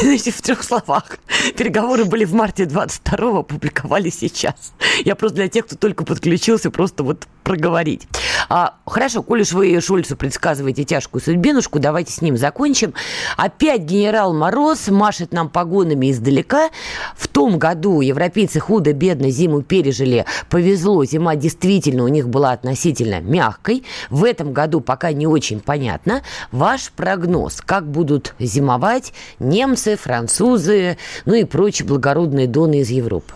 [0.04, 1.18] В трех словах.
[1.56, 4.74] Переговоры были в марте 22-го, опубликовали сейчас.
[5.06, 8.08] Я просто для тех, кто только подключился, просто вот проговорить.
[8.50, 12.94] А, хорошо, коль уж вы Шульцу предсказываете тяжкую судьбинушку, давайте с ним закончим.
[13.38, 16.70] Опять генерал Мороз машет нам погонами издалека.
[17.18, 20.26] В том году европейцы худо-бедно зиму пережили.
[20.50, 23.84] Повезло, зима действительно у них была относительно мягкой.
[24.10, 26.22] В этом году пока не очень понятно.
[26.52, 33.34] Ваш прогноз, как будут зимовать немцы, французы, ну и прочие благородные доны из Европы?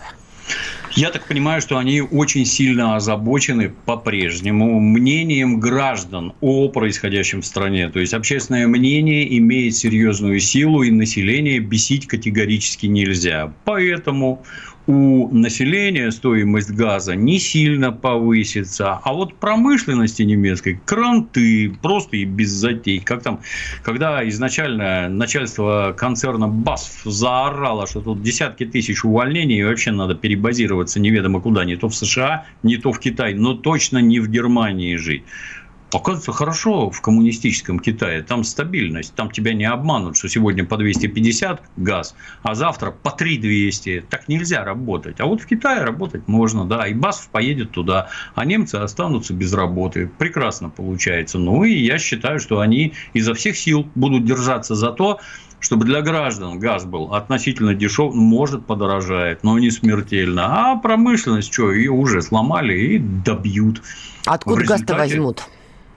[0.92, 7.88] Я так понимаю, что они очень сильно озабочены по-прежнему мнением граждан о происходящем в стране.
[7.90, 13.52] То есть общественное мнение имеет серьезную силу, и население бесить категорически нельзя.
[13.64, 14.42] Поэтому
[14.88, 22.48] у населения стоимость газа не сильно повысится, а вот промышленности немецкой кранты просто и без
[22.48, 22.98] затей.
[22.98, 23.40] Как там,
[23.82, 31.00] когда изначально начальство концерна БАСФ заорало, что тут десятки тысяч увольнений и вообще надо перебазироваться
[31.00, 34.96] неведомо куда, не то в США, не то в Китай, но точно не в Германии
[34.96, 35.22] жить.
[35.92, 38.22] Оказывается, хорошо в коммунистическом Китае.
[38.22, 39.14] Там стабильность.
[39.14, 44.04] Там тебя не обманут, что сегодня по 250 газ, а завтра по 3200.
[44.10, 45.20] Так нельзя работать.
[45.20, 46.86] А вот в Китае работать можно, да.
[46.86, 50.10] И БАСФ поедет туда, а немцы останутся без работы.
[50.18, 51.38] Прекрасно получается.
[51.38, 55.20] Ну, и я считаю, что они изо всех сил будут держаться за то,
[55.60, 60.72] чтобы для граждан газ был относительно дешев, может подорожает, но не смертельно.
[60.72, 63.82] А промышленность, что, ее уже сломали и добьют.
[64.26, 64.84] Откуда результате...
[64.84, 65.48] газ-то возьмут?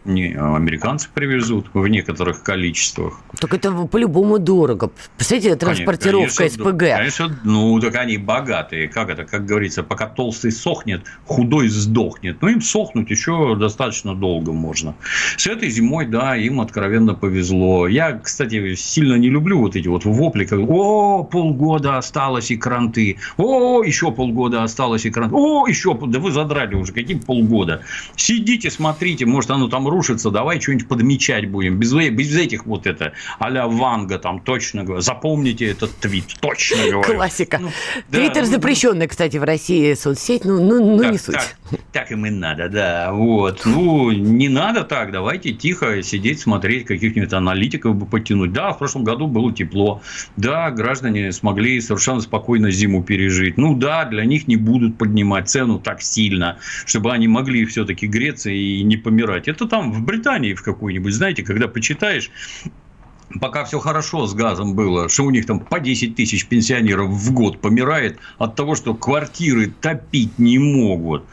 [0.05, 3.19] Не американцы привезут в некоторых количествах.
[3.39, 4.91] Так это по-любому дорого.
[5.15, 6.79] Представляете, транспортировка конечно, СПГ.
[6.79, 8.87] Конечно, ну так они богатые.
[8.87, 12.41] Как это, как говорится, пока толстый сохнет, худой сдохнет.
[12.41, 14.95] Ну, им сохнуть еще достаточно долго можно.
[15.37, 17.87] С этой зимой, да, им откровенно повезло.
[17.87, 23.17] Я, кстати, сильно не люблю вот эти вот вопли, как «О, полгода осталось и кранты!
[23.37, 25.35] О, еще полгода осталось и кранты!
[25.35, 27.81] О, еще...» Да вы задрали уже, какие полгода?
[28.15, 31.77] Сидите, смотрите, может, оно там рушится, давай что-нибудь подмечать будем.
[31.77, 35.01] Без, без этих вот это, а-ля Ванга там точно говорю.
[35.01, 37.03] Запомните этот твит, точно говорю.
[37.03, 37.59] Классика.
[37.59, 37.69] Ну,
[38.09, 41.35] Твиттер да, запрещенный, кстати, в России соцсеть, ну, ну, ну так, не суть.
[41.35, 41.55] Так,
[41.91, 43.11] так им и надо, да.
[43.11, 43.61] Вот.
[43.65, 48.53] Ну, не надо так, давайте тихо сидеть, смотреть, каких-нибудь аналитиков бы потянуть.
[48.53, 50.01] Да, в прошлом году было тепло.
[50.37, 53.57] Да, граждане смогли совершенно спокойно зиму пережить.
[53.57, 58.49] Ну, да, для них не будут поднимать цену так сильно, чтобы они могли все-таки греться
[58.49, 59.47] и не помирать.
[59.47, 62.31] Это там, в Британии в какой-нибудь, знаете, когда почитаешь,
[63.39, 67.33] пока все хорошо с газом было, что у них там по 10 тысяч пенсионеров в
[67.33, 71.23] год помирает от того, что квартиры топить не могут.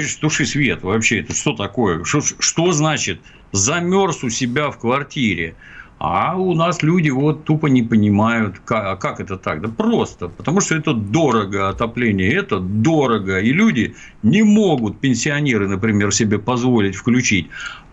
[0.00, 1.20] Же туши свет вообще.
[1.20, 2.04] Это что такое?
[2.04, 3.20] Что, что значит
[3.52, 5.54] замерз у себя в квартире?
[5.98, 9.62] А у нас люди вот тупо не понимают, как, а как это так.
[9.62, 13.40] Да просто, потому что это дорого отопление, это дорого.
[13.40, 17.48] И люди не могут, пенсионеры, например, себе позволить включить.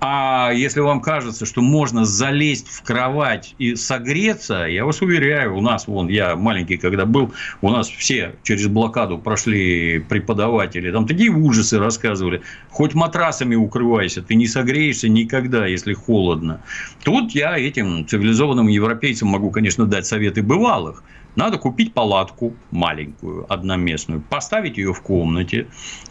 [0.05, 5.61] А если вам кажется, что можно залезть в кровать и согреться, я вас уверяю, у
[5.61, 11.31] нас, вон, я маленький, когда был, у нас все через блокаду прошли преподаватели, там такие
[11.31, 12.41] ужасы рассказывали.
[12.69, 16.59] Хоть матрасами укрывайся, ты не согреешься никогда, если холодно.
[17.05, 21.01] Тут я этим цивилизованным европейцам могу, конечно, дать советы бывалых.
[21.37, 25.67] Надо купить палатку маленькую, одноместную, поставить ее в комнате,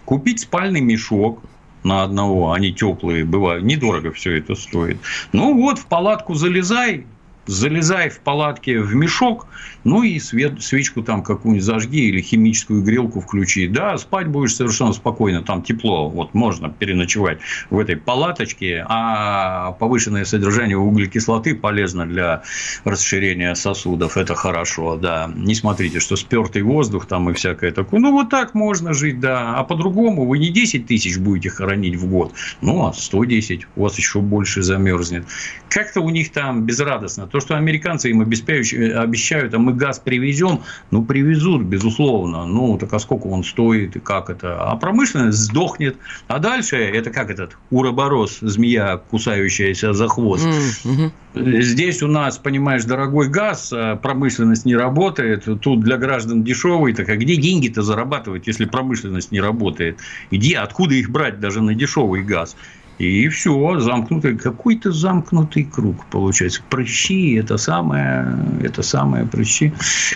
[0.07, 1.43] купить спальный мешок,
[1.85, 4.99] на одного, они теплые бывают, недорого все это стоит.
[5.33, 7.07] Ну вот, в палатку залезай,
[7.47, 9.47] залезай в палатке в мешок,
[9.85, 13.69] ну и свет, свечку там какую-нибудь зажги или химическую грелку включи.
[13.69, 17.39] Да, спать будешь совершенно спокойно, там тепло, вот можно переночевать
[17.71, 22.43] в этой палаточке, а повышенное содержание углекислоты полезно для
[22.85, 25.31] расширения сосудов, это хорошо, да.
[25.35, 28.01] Не смотрите, что спертый воздух там и всякое такое.
[28.01, 29.57] Ну, вот так можно жить, да.
[29.57, 33.97] А по-другому вы не 10 тысяч будете хоронить в год, ну, а 110, у вас
[33.99, 35.27] еще больше замерзнет.
[35.69, 37.27] Как-то у них там безрадостно.
[37.33, 42.45] То, что американцы им обещают, а мы газ привезем, ну, привезут, безусловно.
[42.47, 44.63] Ну, так а сколько он стоит и как это?
[44.63, 45.97] А промышленность сдохнет.
[46.29, 50.47] А дальше это как этот уроборос, змея, кусающаяся за хвост.
[50.47, 51.63] Mm-hmm.
[51.63, 57.09] Здесь у нас, понимаешь, дорогой газ, а промышленность не работает, тут для граждан дешевый, так
[57.09, 59.99] а где деньги-то зарабатывать, если промышленность не работает?
[60.31, 62.57] Где, откуда их брать даже на дешевый газ?
[63.03, 66.63] И все, замкнутый, какой-то замкнутый круг получается.
[66.71, 69.73] Прыщи– это самое, это самое прыщи.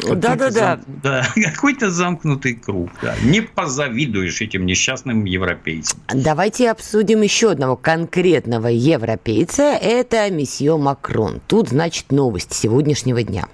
[0.09, 0.79] Да-да-да.
[1.03, 2.91] да, какой-то замкнутый круг.
[3.03, 3.15] Да.
[3.25, 5.99] Не позавидуешь этим несчастным европейцам.
[6.15, 9.63] Давайте обсудим еще одного конкретного европейца.
[9.63, 11.41] Это месье Макрон.
[11.49, 13.49] Тут, значит, новость сегодняшнего дня.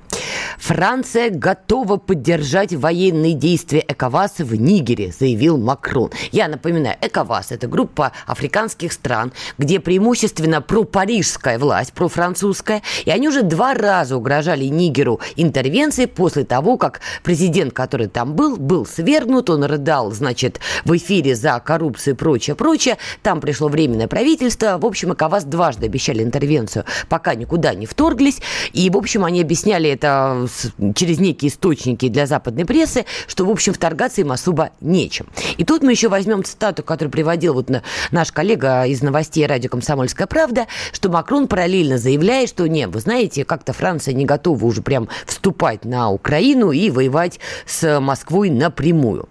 [0.62, 6.12] Франция готова поддержать военные действия ЭКОВАС в Нигере, заявил Макрон.
[6.30, 13.42] Я напоминаю, ЭКОВАС– это группа африканских стран, где преимущественно пропарижская власть, профранцузская, и они уже
[13.42, 19.64] два раза угрожали Нигеру интервенцией после того, как президент, который там был, был свергнут, он
[19.64, 22.98] рыдал, значит, в эфире за коррупцию и прочее, прочее.
[23.24, 24.78] Там пришло временное правительство.
[24.78, 28.40] В общем, ЭКОВАС дважды обещали интервенцию, пока никуда не вторглись.
[28.72, 30.46] И, в общем, они объясняли это
[30.94, 35.26] через некие источники для западной прессы, что, в общем, вторгаться им особо нечем.
[35.56, 37.70] И тут мы еще возьмем цитату, которую приводил вот
[38.10, 43.44] наш коллега из новостей радио «Комсомольская правда», что Макрон параллельно заявляет, что не, вы знаете,
[43.44, 49.28] как-то Франция не готова уже прям вступать на Украину и воевать с Москвой напрямую.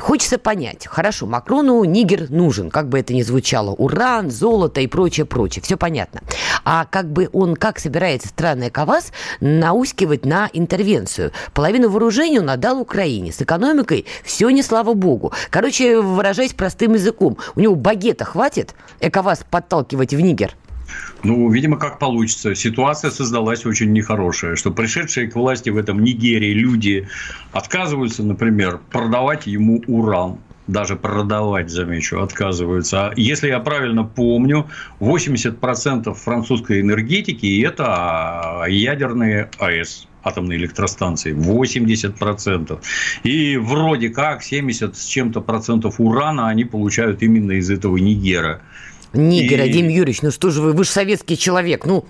[0.00, 5.26] Хочется понять, хорошо, Макрону Нигер нужен, как бы это ни звучало, уран, золото и прочее,
[5.26, 6.20] прочее, все понятно.
[6.64, 11.32] А как бы он, как собирается странный КАВАС наускивать на интервенцию?
[11.52, 15.32] Половину вооружения он отдал Украине, с экономикой все не слава богу.
[15.50, 20.54] Короче, выражаясь простым языком, у него багета хватит ЭКОВАС подталкивать в Нигер?
[21.22, 22.54] Ну, видимо, как получится.
[22.54, 27.08] Ситуация создалась очень нехорошая, что пришедшие к власти в этом Нигерии люди
[27.52, 33.08] отказываются, например, продавать ему уран даже продавать, замечу, отказываются.
[33.08, 34.68] А если я правильно помню,
[35.00, 41.32] 80% французской энергетики– это ядерные АЭС атомные электростанции.
[41.32, 42.78] 80%.
[43.22, 48.60] И вроде как 70 с чем-то процентов урана они получают именно из этого Нигера.
[49.12, 49.72] Нигера, и...
[49.72, 52.04] Дим Юрьевич, ну что же вы, вы же советский человек, ну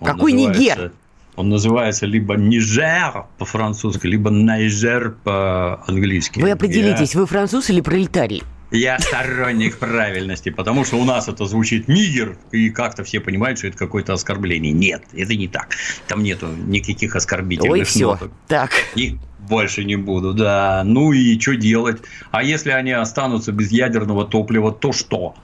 [0.00, 0.92] Он какой Нигер?
[1.36, 6.40] Он называется либо Нижер по-французски, либо Найжер по-английски.
[6.40, 7.20] Вы определитесь, Я...
[7.20, 8.44] вы француз или пролетарий?
[8.70, 13.68] Я сторонник правильности, потому что у нас это звучит нигер, и как-то все понимают, что
[13.68, 14.72] это какое-то оскорбление.
[14.72, 15.68] Нет, это не так.
[16.08, 18.12] Там нету никаких оскорбительных Ой, все.
[18.12, 18.32] ноток.
[18.48, 18.70] Так.
[18.96, 20.82] Их больше не буду, да.
[20.84, 22.02] Ну и что делать?
[22.32, 25.34] А если они останутся без ядерного топлива, то что?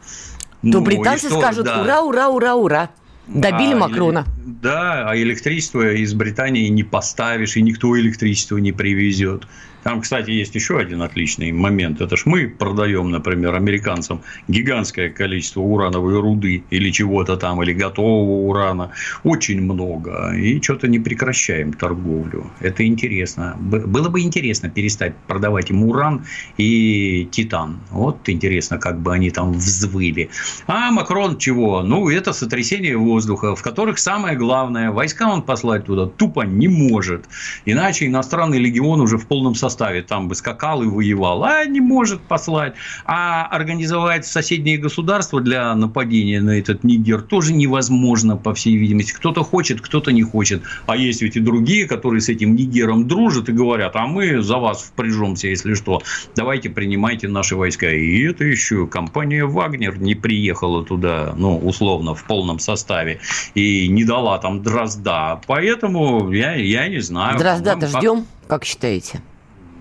[0.62, 1.83] То ну, британцы что, скажут да.
[1.83, 2.90] ура, ура, ура, ура.
[3.27, 4.27] Добили а, Макрона.
[4.44, 9.46] Да, а электричество из Британии не поставишь, и никто электричество не привезет.
[9.83, 12.01] Там, кстати, есть еще один отличный момент.
[12.01, 18.49] Это ж мы продаем, например, американцам гигантское количество урановой руды или чего-то там, или готового
[18.49, 18.90] урана.
[19.25, 20.33] Очень много.
[20.35, 22.51] И что-то не прекращаем торговлю.
[22.61, 23.57] Это интересно.
[23.59, 26.25] Было бы интересно перестать продавать им уран
[26.59, 27.81] и титан.
[27.90, 30.31] Вот интересно, как бы они там взвыли.
[30.66, 31.83] А Макрон чего?
[31.83, 37.25] Ну, это сотрясение воздуха, в которых самое главное, войска он послать туда тупо не может.
[37.64, 41.81] Иначе иностранный легион уже в полном составе составе там бы скакал и воевал, а не
[41.81, 42.75] может послать.
[43.05, 49.13] А организовать соседние государства для нападения на этот Нигер тоже невозможно, по всей видимости.
[49.13, 50.63] Кто-то хочет, кто-то не хочет.
[50.87, 54.57] А есть ведь и другие, которые с этим Нигером дружат и говорят, а мы за
[54.59, 56.03] вас впряжемся, если что.
[56.35, 57.89] Давайте принимайте наши войска.
[57.91, 63.21] И это еще компания «Вагнер» не приехала туда, ну, условно, в полном составе.
[63.55, 65.41] И не дала там Дрозда.
[65.47, 67.39] Поэтому я, я не знаю.
[67.39, 69.23] Дрозда-то ждем, как считаете?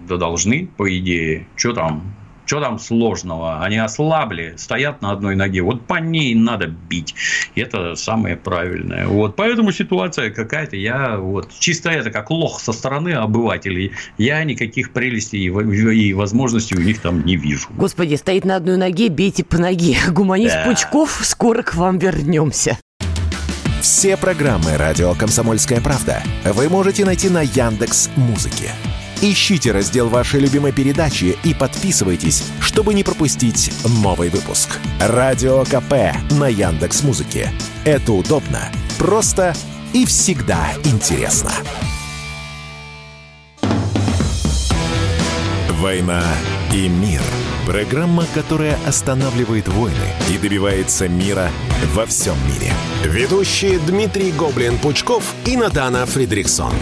[0.10, 1.48] Да должны, по идее.
[1.56, 2.14] Что там?
[2.46, 3.64] Что там сложного?
[3.64, 5.62] Они ослабли, стоят на одной ноге.
[5.62, 7.14] Вот по ней надо бить.
[7.54, 9.06] Это самое правильное.
[9.06, 9.36] Вот.
[9.36, 10.76] Поэтому ситуация какая-то.
[10.76, 13.92] Я вот чисто это как лох со стороны обывателей.
[14.18, 17.68] Я никаких прелестей и возможностей у них там не вижу.
[17.70, 19.98] Господи, стоит на одной ноге, бейте по ноге.
[20.10, 20.66] Гуманист да.
[20.66, 22.80] Пучков, скоро к вам вернемся.
[23.82, 28.72] Все программы «Радио Комсомольская правда» вы можете найти на Яндекс Музыке.
[29.22, 33.70] Ищите раздел вашей любимой передачи и подписывайтесь, чтобы не пропустить
[34.02, 34.70] новый выпуск.
[35.02, 37.52] Радио КП на Яндекс Музыке.
[37.84, 39.54] Это удобно, просто
[39.92, 41.52] и всегда интересно.
[45.82, 46.24] «Война
[46.74, 47.22] и мир»–
[47.66, 49.96] программа, которая останавливает войны
[50.30, 51.52] и добивается мира
[51.94, 52.72] во всем мире.
[53.04, 56.74] Ведущие Дмитрий Гоблин-Пучков и Надана Фридрихсон.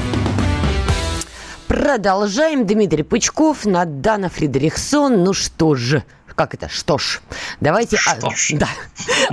[1.77, 2.65] Продолжаем.
[2.65, 5.23] Дмитрий Пучков, Надана Фридрихсон.
[5.23, 6.03] Ну что же,
[6.37, 6.69] как это?
[6.69, 7.19] Что ж,
[7.61, 8.53] давайте Что от, ж.
[8.53, 8.69] да,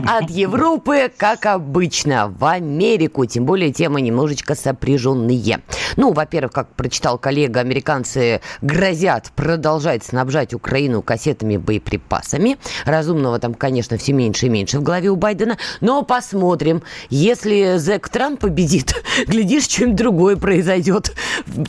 [0.06, 3.26] от Европы, как обычно, в Америку.
[3.26, 5.60] Тем более темы немножечко сопряженные.
[5.96, 12.56] Ну, во-первых, как прочитал коллега, американцы грозят продолжать снабжать Украину кассетами боеприпасами.
[12.86, 15.58] Разумного там, конечно, все меньше и меньше в голове у Байдена.
[15.82, 16.82] Но посмотрим.
[17.10, 18.94] Если Зек Трамп победит,
[19.26, 21.12] глядишь, что-нибудь другое произойдет.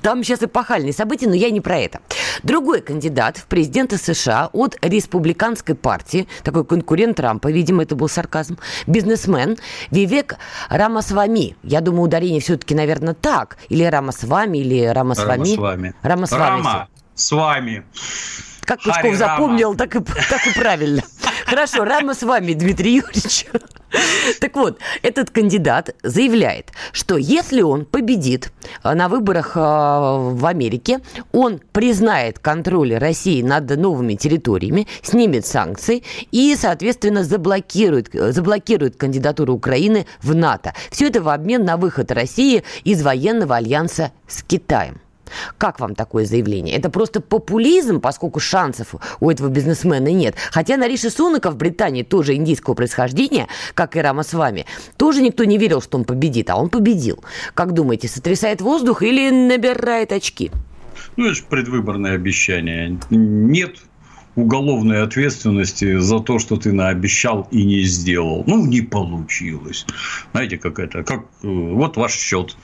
[0.01, 1.99] Там сейчас эпохальные события, но я не про это.
[2.43, 4.77] Другой кандидат в президенты США от
[5.25, 8.57] республиканской партии, такой конкурент Трампа, видимо, это был сарказм,
[8.87, 9.57] бизнесмен
[9.91, 10.37] Вивек
[10.69, 11.55] Рамасвами.
[11.63, 13.57] Я думаю, ударение все-таки, наверное, так.
[13.69, 15.55] Или Рамасвами, или Рамасвами.
[15.55, 15.93] Рамасвами.
[16.03, 16.41] Рамасвами.
[16.41, 17.83] Рама, с вами.
[18.65, 19.17] Как Пучков Хари Рама.
[19.17, 21.03] запомнил, так и, так и правильно.
[21.45, 23.45] Хорошо, Рама с вами, Дмитрий Юрьевич.
[24.41, 28.51] Так вот, этот кандидат заявляет, что если он победит
[28.83, 30.99] э, на выборах э, в Америке,
[31.31, 39.53] он признает контроль России над новыми территориями, снимет санкции и, соответственно, заблокирует, э, заблокирует кандидатуру
[39.53, 40.73] Украины в НАТО.
[40.91, 44.99] Все это в обмен на выход России из военного альянса с Китаем.
[45.57, 46.75] Как вам такое заявление?
[46.75, 50.35] Это просто популизм, поскольку шансов у этого бизнесмена нет.
[50.51, 54.65] Хотя Нариши Сунака в Британии тоже индийского происхождения, как и Рама с вами,
[54.97, 57.23] тоже никто не верил, что он победит, а он победил.
[57.53, 60.51] Как думаете, сотрясает воздух или набирает очки?
[61.17, 62.97] Ну, это же предвыборное обещание.
[63.09, 63.77] Нет
[64.35, 68.43] уголовной ответственности за то, что ты наобещал и не сделал.
[68.45, 69.85] Ну, не получилось.
[70.31, 71.03] Знаете, как это?
[71.03, 72.57] Как, э, вот ваш счет.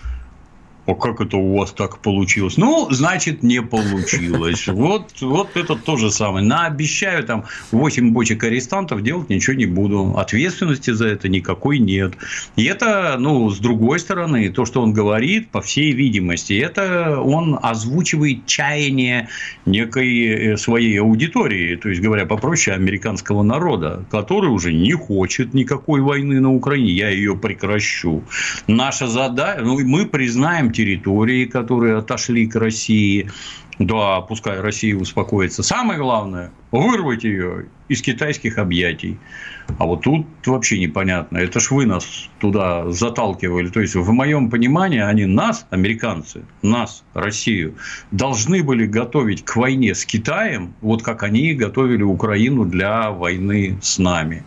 [0.92, 2.58] А как это у вас так получилось?
[2.58, 4.68] Ну, значит, не получилось.
[4.82, 6.46] Вот, вот это то же самое.
[6.46, 10.18] Наобещаю там 8 бочек арестантов, делать ничего не буду.
[10.18, 12.14] Ответственности за это никакой нет.
[12.56, 17.60] И это, ну, с другой стороны, то, что он говорит, по всей видимости, это он
[17.62, 19.30] озвучивает чаяние
[19.66, 26.02] некой э, своей аудитории, то есть, говоря попроще, американского народа, который уже не хочет никакой
[26.02, 26.92] войны на Украине.
[26.92, 28.24] Я ее прекращу.
[28.68, 33.30] Наша задача, ну, мы признаем территории, которые отошли к России.
[33.78, 35.64] Да, пускай Россия успокоится.
[35.64, 39.18] Самое главное– вырвать ее из китайских объятий.
[39.78, 41.38] А вот тут вообще непонятно.
[41.38, 43.70] Это ж вы нас туда заталкивали.
[43.70, 47.76] То есть, в моем понимании, они нас, американцы, нас, Россию,
[48.12, 54.00] должны были готовить к войне с Китаем, вот как они готовили Украину для войны с
[54.00, 54.44] нами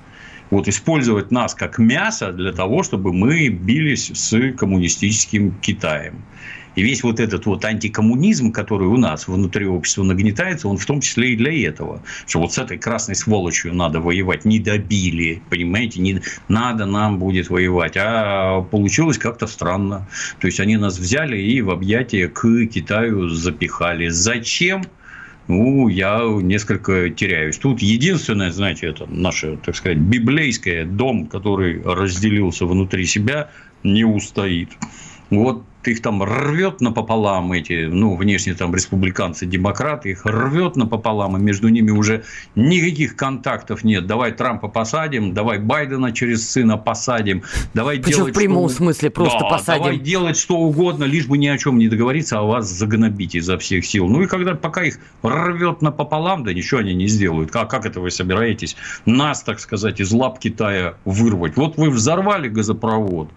[0.54, 6.22] вот использовать нас как мясо для того, чтобы мы бились с коммунистическим Китаем.
[6.76, 11.00] И весь вот этот вот антикоммунизм, который у нас внутри общества нагнетается, он в том
[11.00, 12.02] числе и для этого.
[12.26, 14.44] Что вот с этой красной сволочью надо воевать.
[14.44, 16.00] Не добили, понимаете?
[16.00, 17.96] Не, надо нам будет воевать.
[17.96, 20.08] А получилось как-то странно.
[20.40, 24.08] То есть, они нас взяли и в объятия к Китаю запихали.
[24.08, 24.82] Зачем?
[25.48, 27.58] Ну, я несколько теряюсь.
[27.58, 33.50] Тут единственное, знаете, это наше, так сказать, библейское дом, который разделился внутри себя,
[33.82, 34.70] не устоит.
[35.30, 41.40] Вот их там рвет напополам эти, ну, внешне там республиканцы, демократы, их рвет напополам, и
[41.40, 42.24] между ними уже
[42.54, 44.06] никаких контактов нет.
[44.06, 47.42] Давай Трампа посадим, давай Байдена через сына посадим,
[47.74, 48.34] давай Причем делать...
[48.34, 48.78] в прямом что...
[48.78, 49.82] смысле просто да, посадим.
[49.82, 53.58] давай делать что угодно, лишь бы ни о чем не договориться, а вас загнобить изо
[53.58, 54.08] всех сил.
[54.08, 57.54] Ну, и когда пока их рвет напополам, да ничего они не сделают.
[57.56, 58.76] А как это вы собираетесь
[59.06, 61.56] нас, так сказать, из лап Китая вырвать?
[61.56, 63.30] Вот вы взорвали газопровод,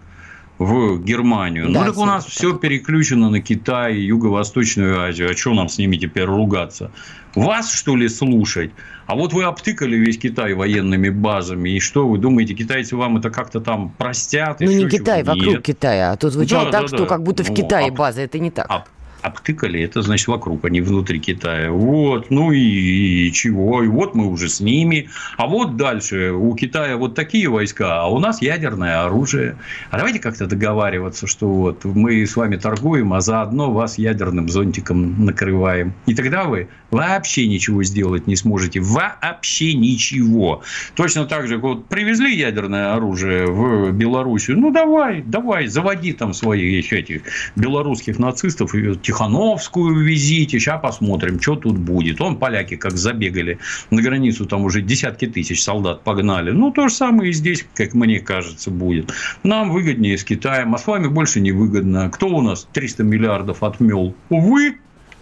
[0.58, 1.70] в Германию.
[1.72, 5.30] Да, ну, так у нас все переключено на Китай, Юго-Восточную Азию.
[5.30, 6.90] А что нам с ними теперь ругаться?
[7.34, 8.70] Вас, что ли, слушать?
[9.06, 11.70] А вот вы обтыкали весь Китай военными базами.
[11.70, 14.60] И что, вы думаете, китайцы вам это как-то там простят?
[14.60, 15.62] Ну, не Китай, вокруг Нет.
[15.64, 16.12] Китая.
[16.12, 17.06] А тут звучало Да, так, да, что да.
[17.06, 18.22] как будто в Ну, Китае а- база.
[18.22, 18.66] Это не так.
[18.68, 18.84] А,
[19.22, 21.70] обтыкали, это значит вокруг, а не внутри Китая.
[21.70, 23.82] Вот, ну и, и чего?
[23.82, 25.08] И вот мы уже с ними.
[25.36, 29.56] А вот дальше у Китая вот такие войска, а у нас ядерное оружие.
[29.90, 35.24] А давайте как-то договариваться, что вот мы с вами торгуем, а заодно вас ядерным зонтиком
[35.24, 35.94] накрываем.
[36.06, 38.80] И тогда вы вообще ничего сделать не сможете.
[38.80, 40.62] Вообще ничего.
[40.94, 46.92] Точно так же, вот привезли ядерное оружие в Белоруссию, ну давай, давай, заводи там своих
[46.92, 47.22] этих
[47.56, 48.74] белорусских нацистов,
[49.08, 52.20] Тихановскую везите, сейчас посмотрим, что тут будет.
[52.20, 56.50] Он поляки как забегали на границу, там уже десятки тысяч солдат погнали.
[56.50, 59.10] Ну, то же самое и здесь, как мне кажется, будет.
[59.44, 62.10] Нам выгоднее с Китаем, а с вами больше не выгодно.
[62.10, 64.14] Кто у нас 300 миллиардов отмел?
[64.28, 64.76] Увы,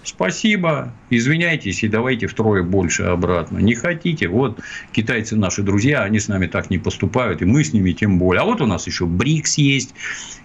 [0.09, 3.59] спасибо, извиняйтесь и давайте втрое больше обратно.
[3.59, 4.61] Не хотите, вот
[4.93, 8.43] китайцы наши друзья, они с нами так не поступают, и мы с ними тем более.
[8.43, 9.95] А вот у нас еще БРИКС есть.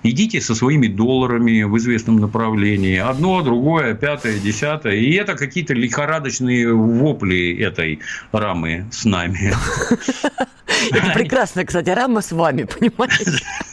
[0.03, 2.97] Идите со своими долларами в известном направлении.
[2.97, 4.95] Одно, другое, пятое, десятое.
[4.95, 7.99] И это какие-то лихорадочные вопли этой
[8.31, 9.53] рамы с нами.
[10.91, 13.25] Это прекрасно, кстати, рама с вами, понимаете?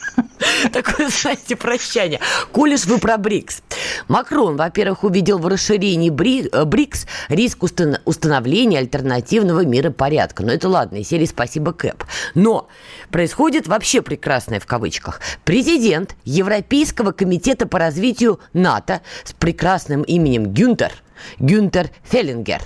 [0.73, 2.19] Такое, знаете, прощание.
[2.51, 3.61] Колешь вы про БРИКС.
[4.07, 10.43] Макрон, во-первых, увидел в расширении э, БРИКС риск установления альтернативного миропорядка.
[10.43, 12.03] Но это ладно, и серии «Спасибо, Кэп».
[12.35, 12.67] Но
[13.11, 15.21] происходит вообще прекрасное в кавычках.
[15.45, 20.91] Президент Европейского комитета по развитию НАТО с прекрасным именем Гюнтер–
[21.39, 22.61] Гюнтер Феллингер.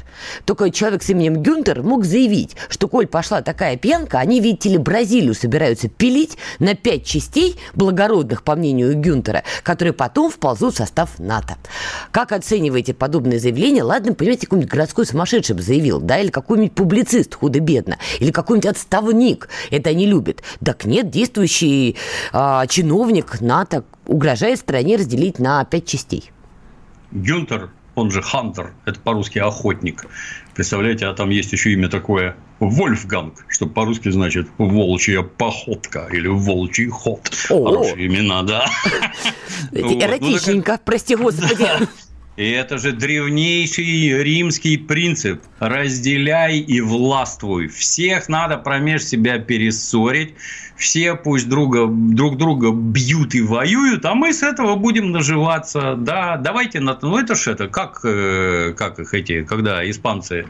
[0.45, 4.77] Только человек с именем Гюнтер мог заявить, что коль пошла такая пьянка, они, видите ли,
[4.77, 11.19] Бразилию собираются пилить на пять частей благородных, по мнению Гюнтера, которые потом вползут в состав
[11.19, 11.55] НАТО.
[12.11, 13.83] Как оцениваете подобные заявления?
[13.83, 19.49] Ладно, понимаете, какой-нибудь городской сумасшедший бы заявил, да, или какой-нибудь публицист худо-бедно, или какой-нибудь отставник.
[19.71, 20.43] Это они любят.
[20.63, 21.95] Так нет, действующий
[22.31, 26.31] а, чиновник НАТО угрожает стране разделить на пять частей.
[27.11, 30.05] Гюнтер он же Хантер, это по-русски охотник.
[30.55, 36.87] Представляете, а там есть еще имя такое Вольфганг, что по-русски значит волчья походка или волчий
[36.87, 37.29] ход.
[37.49, 37.65] О-о.
[37.65, 38.65] Хорошие имена, да.
[39.71, 41.67] Ну, эротичненько, прости господи.
[42.35, 45.43] И это же древнейший римский принцип.
[45.59, 47.67] Разделяй и властвуй.
[47.67, 50.33] Всех надо промеж себя перессорить.
[50.75, 55.95] Все пусть друга, друг друга бьют и воюют, а мы с этого будем наживаться.
[55.95, 60.47] Да, давайте, ну это ж это, как, э, как их эти, когда испанцы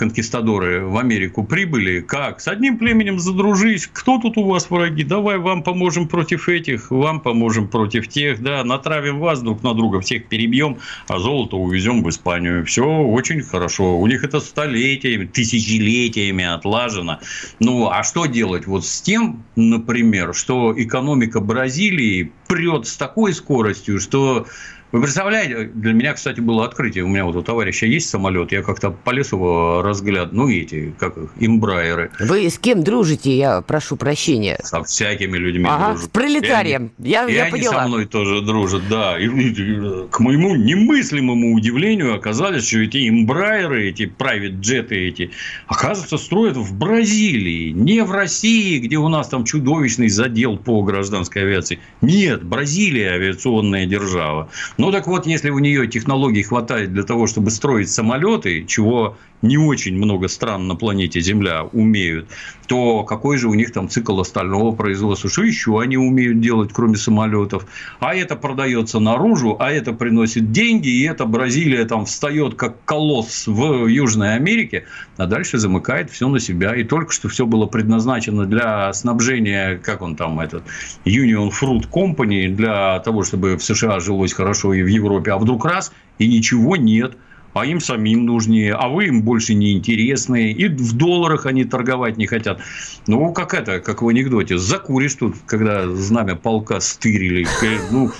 [0.00, 2.40] конкистадоры в Америку прибыли, как?
[2.40, 5.04] С одним племенем задружись, кто тут у вас враги?
[5.04, 10.00] Давай вам поможем против этих, вам поможем против тех, да, натравим вас друг на друга,
[10.00, 12.64] всех перебьем, а золото увезем в Испанию.
[12.64, 13.98] Все очень хорошо.
[13.98, 17.18] У них это столетиями, тысячелетиями отлажено.
[17.58, 24.00] Ну, а что делать вот с тем, например, что экономика Бразилии прет с такой скоростью,
[24.00, 24.46] что
[24.92, 27.04] вы представляете, для меня, кстати, было открытие.
[27.04, 31.16] У меня вот у товарища есть самолет, я как-то полез его разгляд, ну, эти, как
[31.16, 32.10] их, имбрайеры.
[32.18, 34.58] Вы с кем дружите, я прошу прощения?
[34.62, 36.06] Со всякими людьми ага, дружу.
[36.06, 37.82] с пролетарием, и я, и я они поняла.
[37.82, 39.18] со мной тоже дружат, да.
[39.18, 45.30] И, и, к моему немыслимому удивлению оказалось, что эти имбрайеры, эти private джеты эти,
[45.66, 51.42] оказывается, строят в Бразилии, не в России, где у нас там чудовищный задел по гражданской
[51.42, 51.78] авиации.
[52.00, 54.50] Нет, Бразилия авиационная держава.
[54.80, 59.58] Ну, так вот, если у нее технологий хватает для того, чтобы строить самолеты, чего не
[59.58, 62.30] очень много стран на планете Земля умеют,
[62.70, 65.28] то какой же у них там цикл остального производства?
[65.28, 67.66] Что еще они умеют делать, кроме самолетов?
[67.98, 73.48] А это продается наружу, а это приносит деньги, и это Бразилия там встает как колосс
[73.48, 74.84] в Южной Америке,
[75.16, 76.76] а дальше замыкает все на себя.
[76.76, 80.62] И только что все было предназначено для снабжения, как он там, этот
[81.04, 85.64] Union Fruit Company, для того, чтобы в США жилось хорошо и в Европе, а вдруг
[85.64, 87.16] раз, и ничего нет–
[87.52, 92.16] а им самим нужнее, а вы им больше не интересны, и в долларах они торговать
[92.16, 92.60] не хотят.
[93.06, 97.46] Ну, как это, как в анекдоте, закуришь тут, когда знамя полка стырили.
[97.90, 98.10] Ну,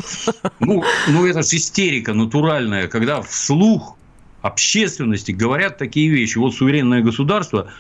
[0.59, 3.97] ну, ну это же истерика натуральная, когда вслух
[4.43, 6.39] общественности говорят такие вещи.
[6.39, 7.71] Вот суверенное государство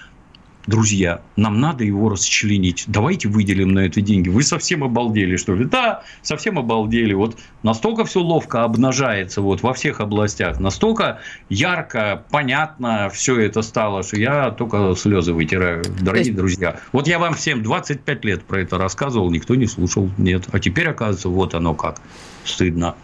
[0.66, 4.28] друзья, нам надо его расчленить, давайте выделим на это деньги.
[4.28, 5.64] Вы совсем обалдели, что ли?
[5.64, 7.12] Да, совсем обалдели.
[7.12, 14.02] Вот настолько все ловко обнажается вот во всех областях, настолько ярко, понятно все это стало,
[14.02, 16.36] что я только слезы вытираю, дорогие есть...
[16.36, 16.80] друзья.
[16.92, 20.44] Вот я вам всем 25 лет про это рассказывал, никто не слушал, нет.
[20.52, 22.00] А теперь, оказывается, вот оно как.
[22.44, 22.94] Стыдно.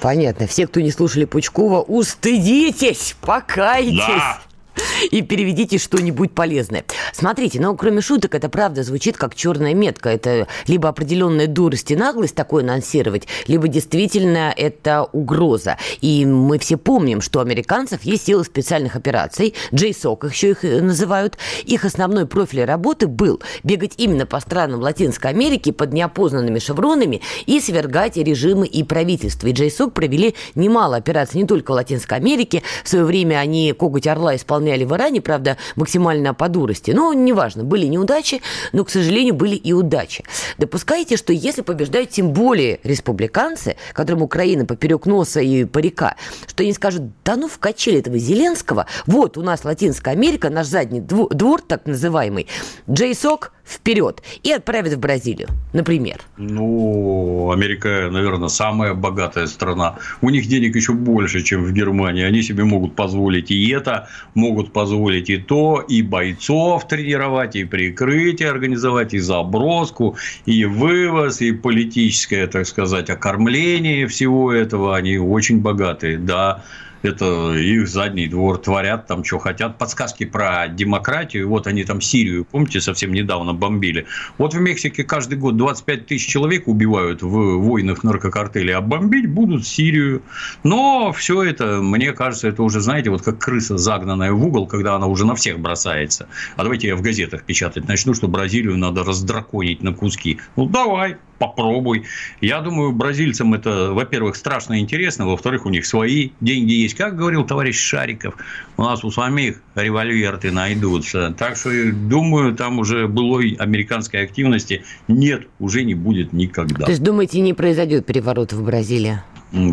[0.00, 0.46] Понятно.
[0.46, 3.98] Все, кто не слушали Пучкова, устыдитесь, покайтесь.
[3.98, 4.40] Да.
[5.10, 6.84] и переведите что-нибудь полезное.
[7.12, 10.10] Смотрите, ну, кроме шуток, это правда звучит как черная метка.
[10.10, 15.76] Это либо определенная дурость и наглость такое анонсировать, либо действительно это угроза.
[16.00, 20.80] И мы все помним, что у американцев есть силы специальных операций, JSOC еще их э,
[20.80, 21.38] называют.
[21.64, 27.60] Их основной профиль работы был бегать именно по странам Латинской Америки под неопознанными шевронами и
[27.60, 29.48] свергать режимы и правительства.
[29.48, 32.62] И JSOC провели немало операций не только в Латинской Америке.
[32.84, 36.90] В свое время они коготь орла исполняли в Иране, правда, максимально по дурости.
[36.90, 38.42] Но неважно, были неудачи,
[38.72, 40.24] но, к сожалению, были и удачи.
[40.58, 46.16] Допускаете, что если побеждают тем более республиканцы, которым Украина поперек носа и парика,
[46.46, 50.66] что они скажут, да ну в качели этого Зеленского, вот у нас Латинская Америка, наш
[50.66, 52.46] задний двор, так называемый,
[52.88, 56.20] Джейсок вперед и отправят в Бразилию, например.
[56.36, 59.96] Ну, Америка, наверное, самая богатая страна.
[60.20, 62.24] У них денег еще больше, чем в Германии.
[62.24, 68.50] Они себе могут позволить и это, могут позволить и то, и бойцов тренировать, и прикрытие
[68.50, 70.16] организовать, и заброску,
[70.46, 74.96] и вывоз, и политическое, так сказать, окормление всего этого.
[74.96, 76.64] Они очень богатые, да
[77.02, 79.78] это их задний двор творят там, что хотят.
[79.78, 81.48] Подсказки про демократию.
[81.48, 84.06] Вот они там Сирию, помните, совсем недавно бомбили.
[84.38, 89.66] Вот в Мексике каждый год 25 тысяч человек убивают в войнах наркокартелей, а бомбить будут
[89.66, 90.22] Сирию.
[90.62, 94.96] Но все это, мне кажется, это уже, знаете, вот как крыса, загнанная в угол, когда
[94.96, 96.28] она уже на всех бросается.
[96.56, 100.38] А давайте я в газетах печатать начну, что Бразилию надо раздраконить на куски.
[100.56, 102.04] Ну, давай, попробуй.
[102.40, 106.89] Я думаю, бразильцам это, во-первых, страшно интересно, во-вторых, у них свои деньги есть.
[106.94, 108.34] Как говорил товарищ Шариков,
[108.76, 111.34] у нас у самих револьверы найдутся.
[111.36, 116.84] Так что, думаю, там уже былой американской активности нет, уже не будет никогда.
[116.84, 119.20] То есть, думаете, не произойдет переворот в Бразилии?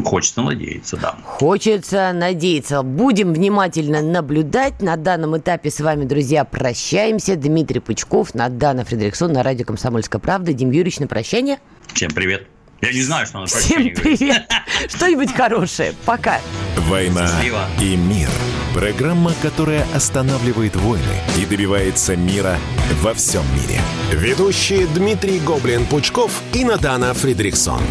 [0.05, 1.15] Хочется надеяться, да.
[1.23, 2.81] Хочется надеяться.
[2.81, 4.81] Будем внимательно наблюдать.
[4.81, 7.35] На данном этапе с вами, друзья, прощаемся.
[7.35, 10.53] Дмитрий Пучков, Надана Фредериксон на радио «Комсомольская правда».
[10.53, 11.59] Дим Юрьевич, на прощание.
[11.93, 12.47] Всем привет.
[12.81, 14.49] Я не знаю, что на Всем привет.
[14.87, 15.93] Что-нибудь хорошее.
[16.05, 16.39] Пока.
[16.77, 17.29] «Война
[17.81, 18.29] и мир».
[18.73, 21.03] Программа, которая останавливает войны
[21.37, 22.57] и добивается мира
[23.01, 23.81] во всем мире.
[24.11, 27.81] Ведущие Дмитрий Гоблин-Пучков и Надана Фридрихсон.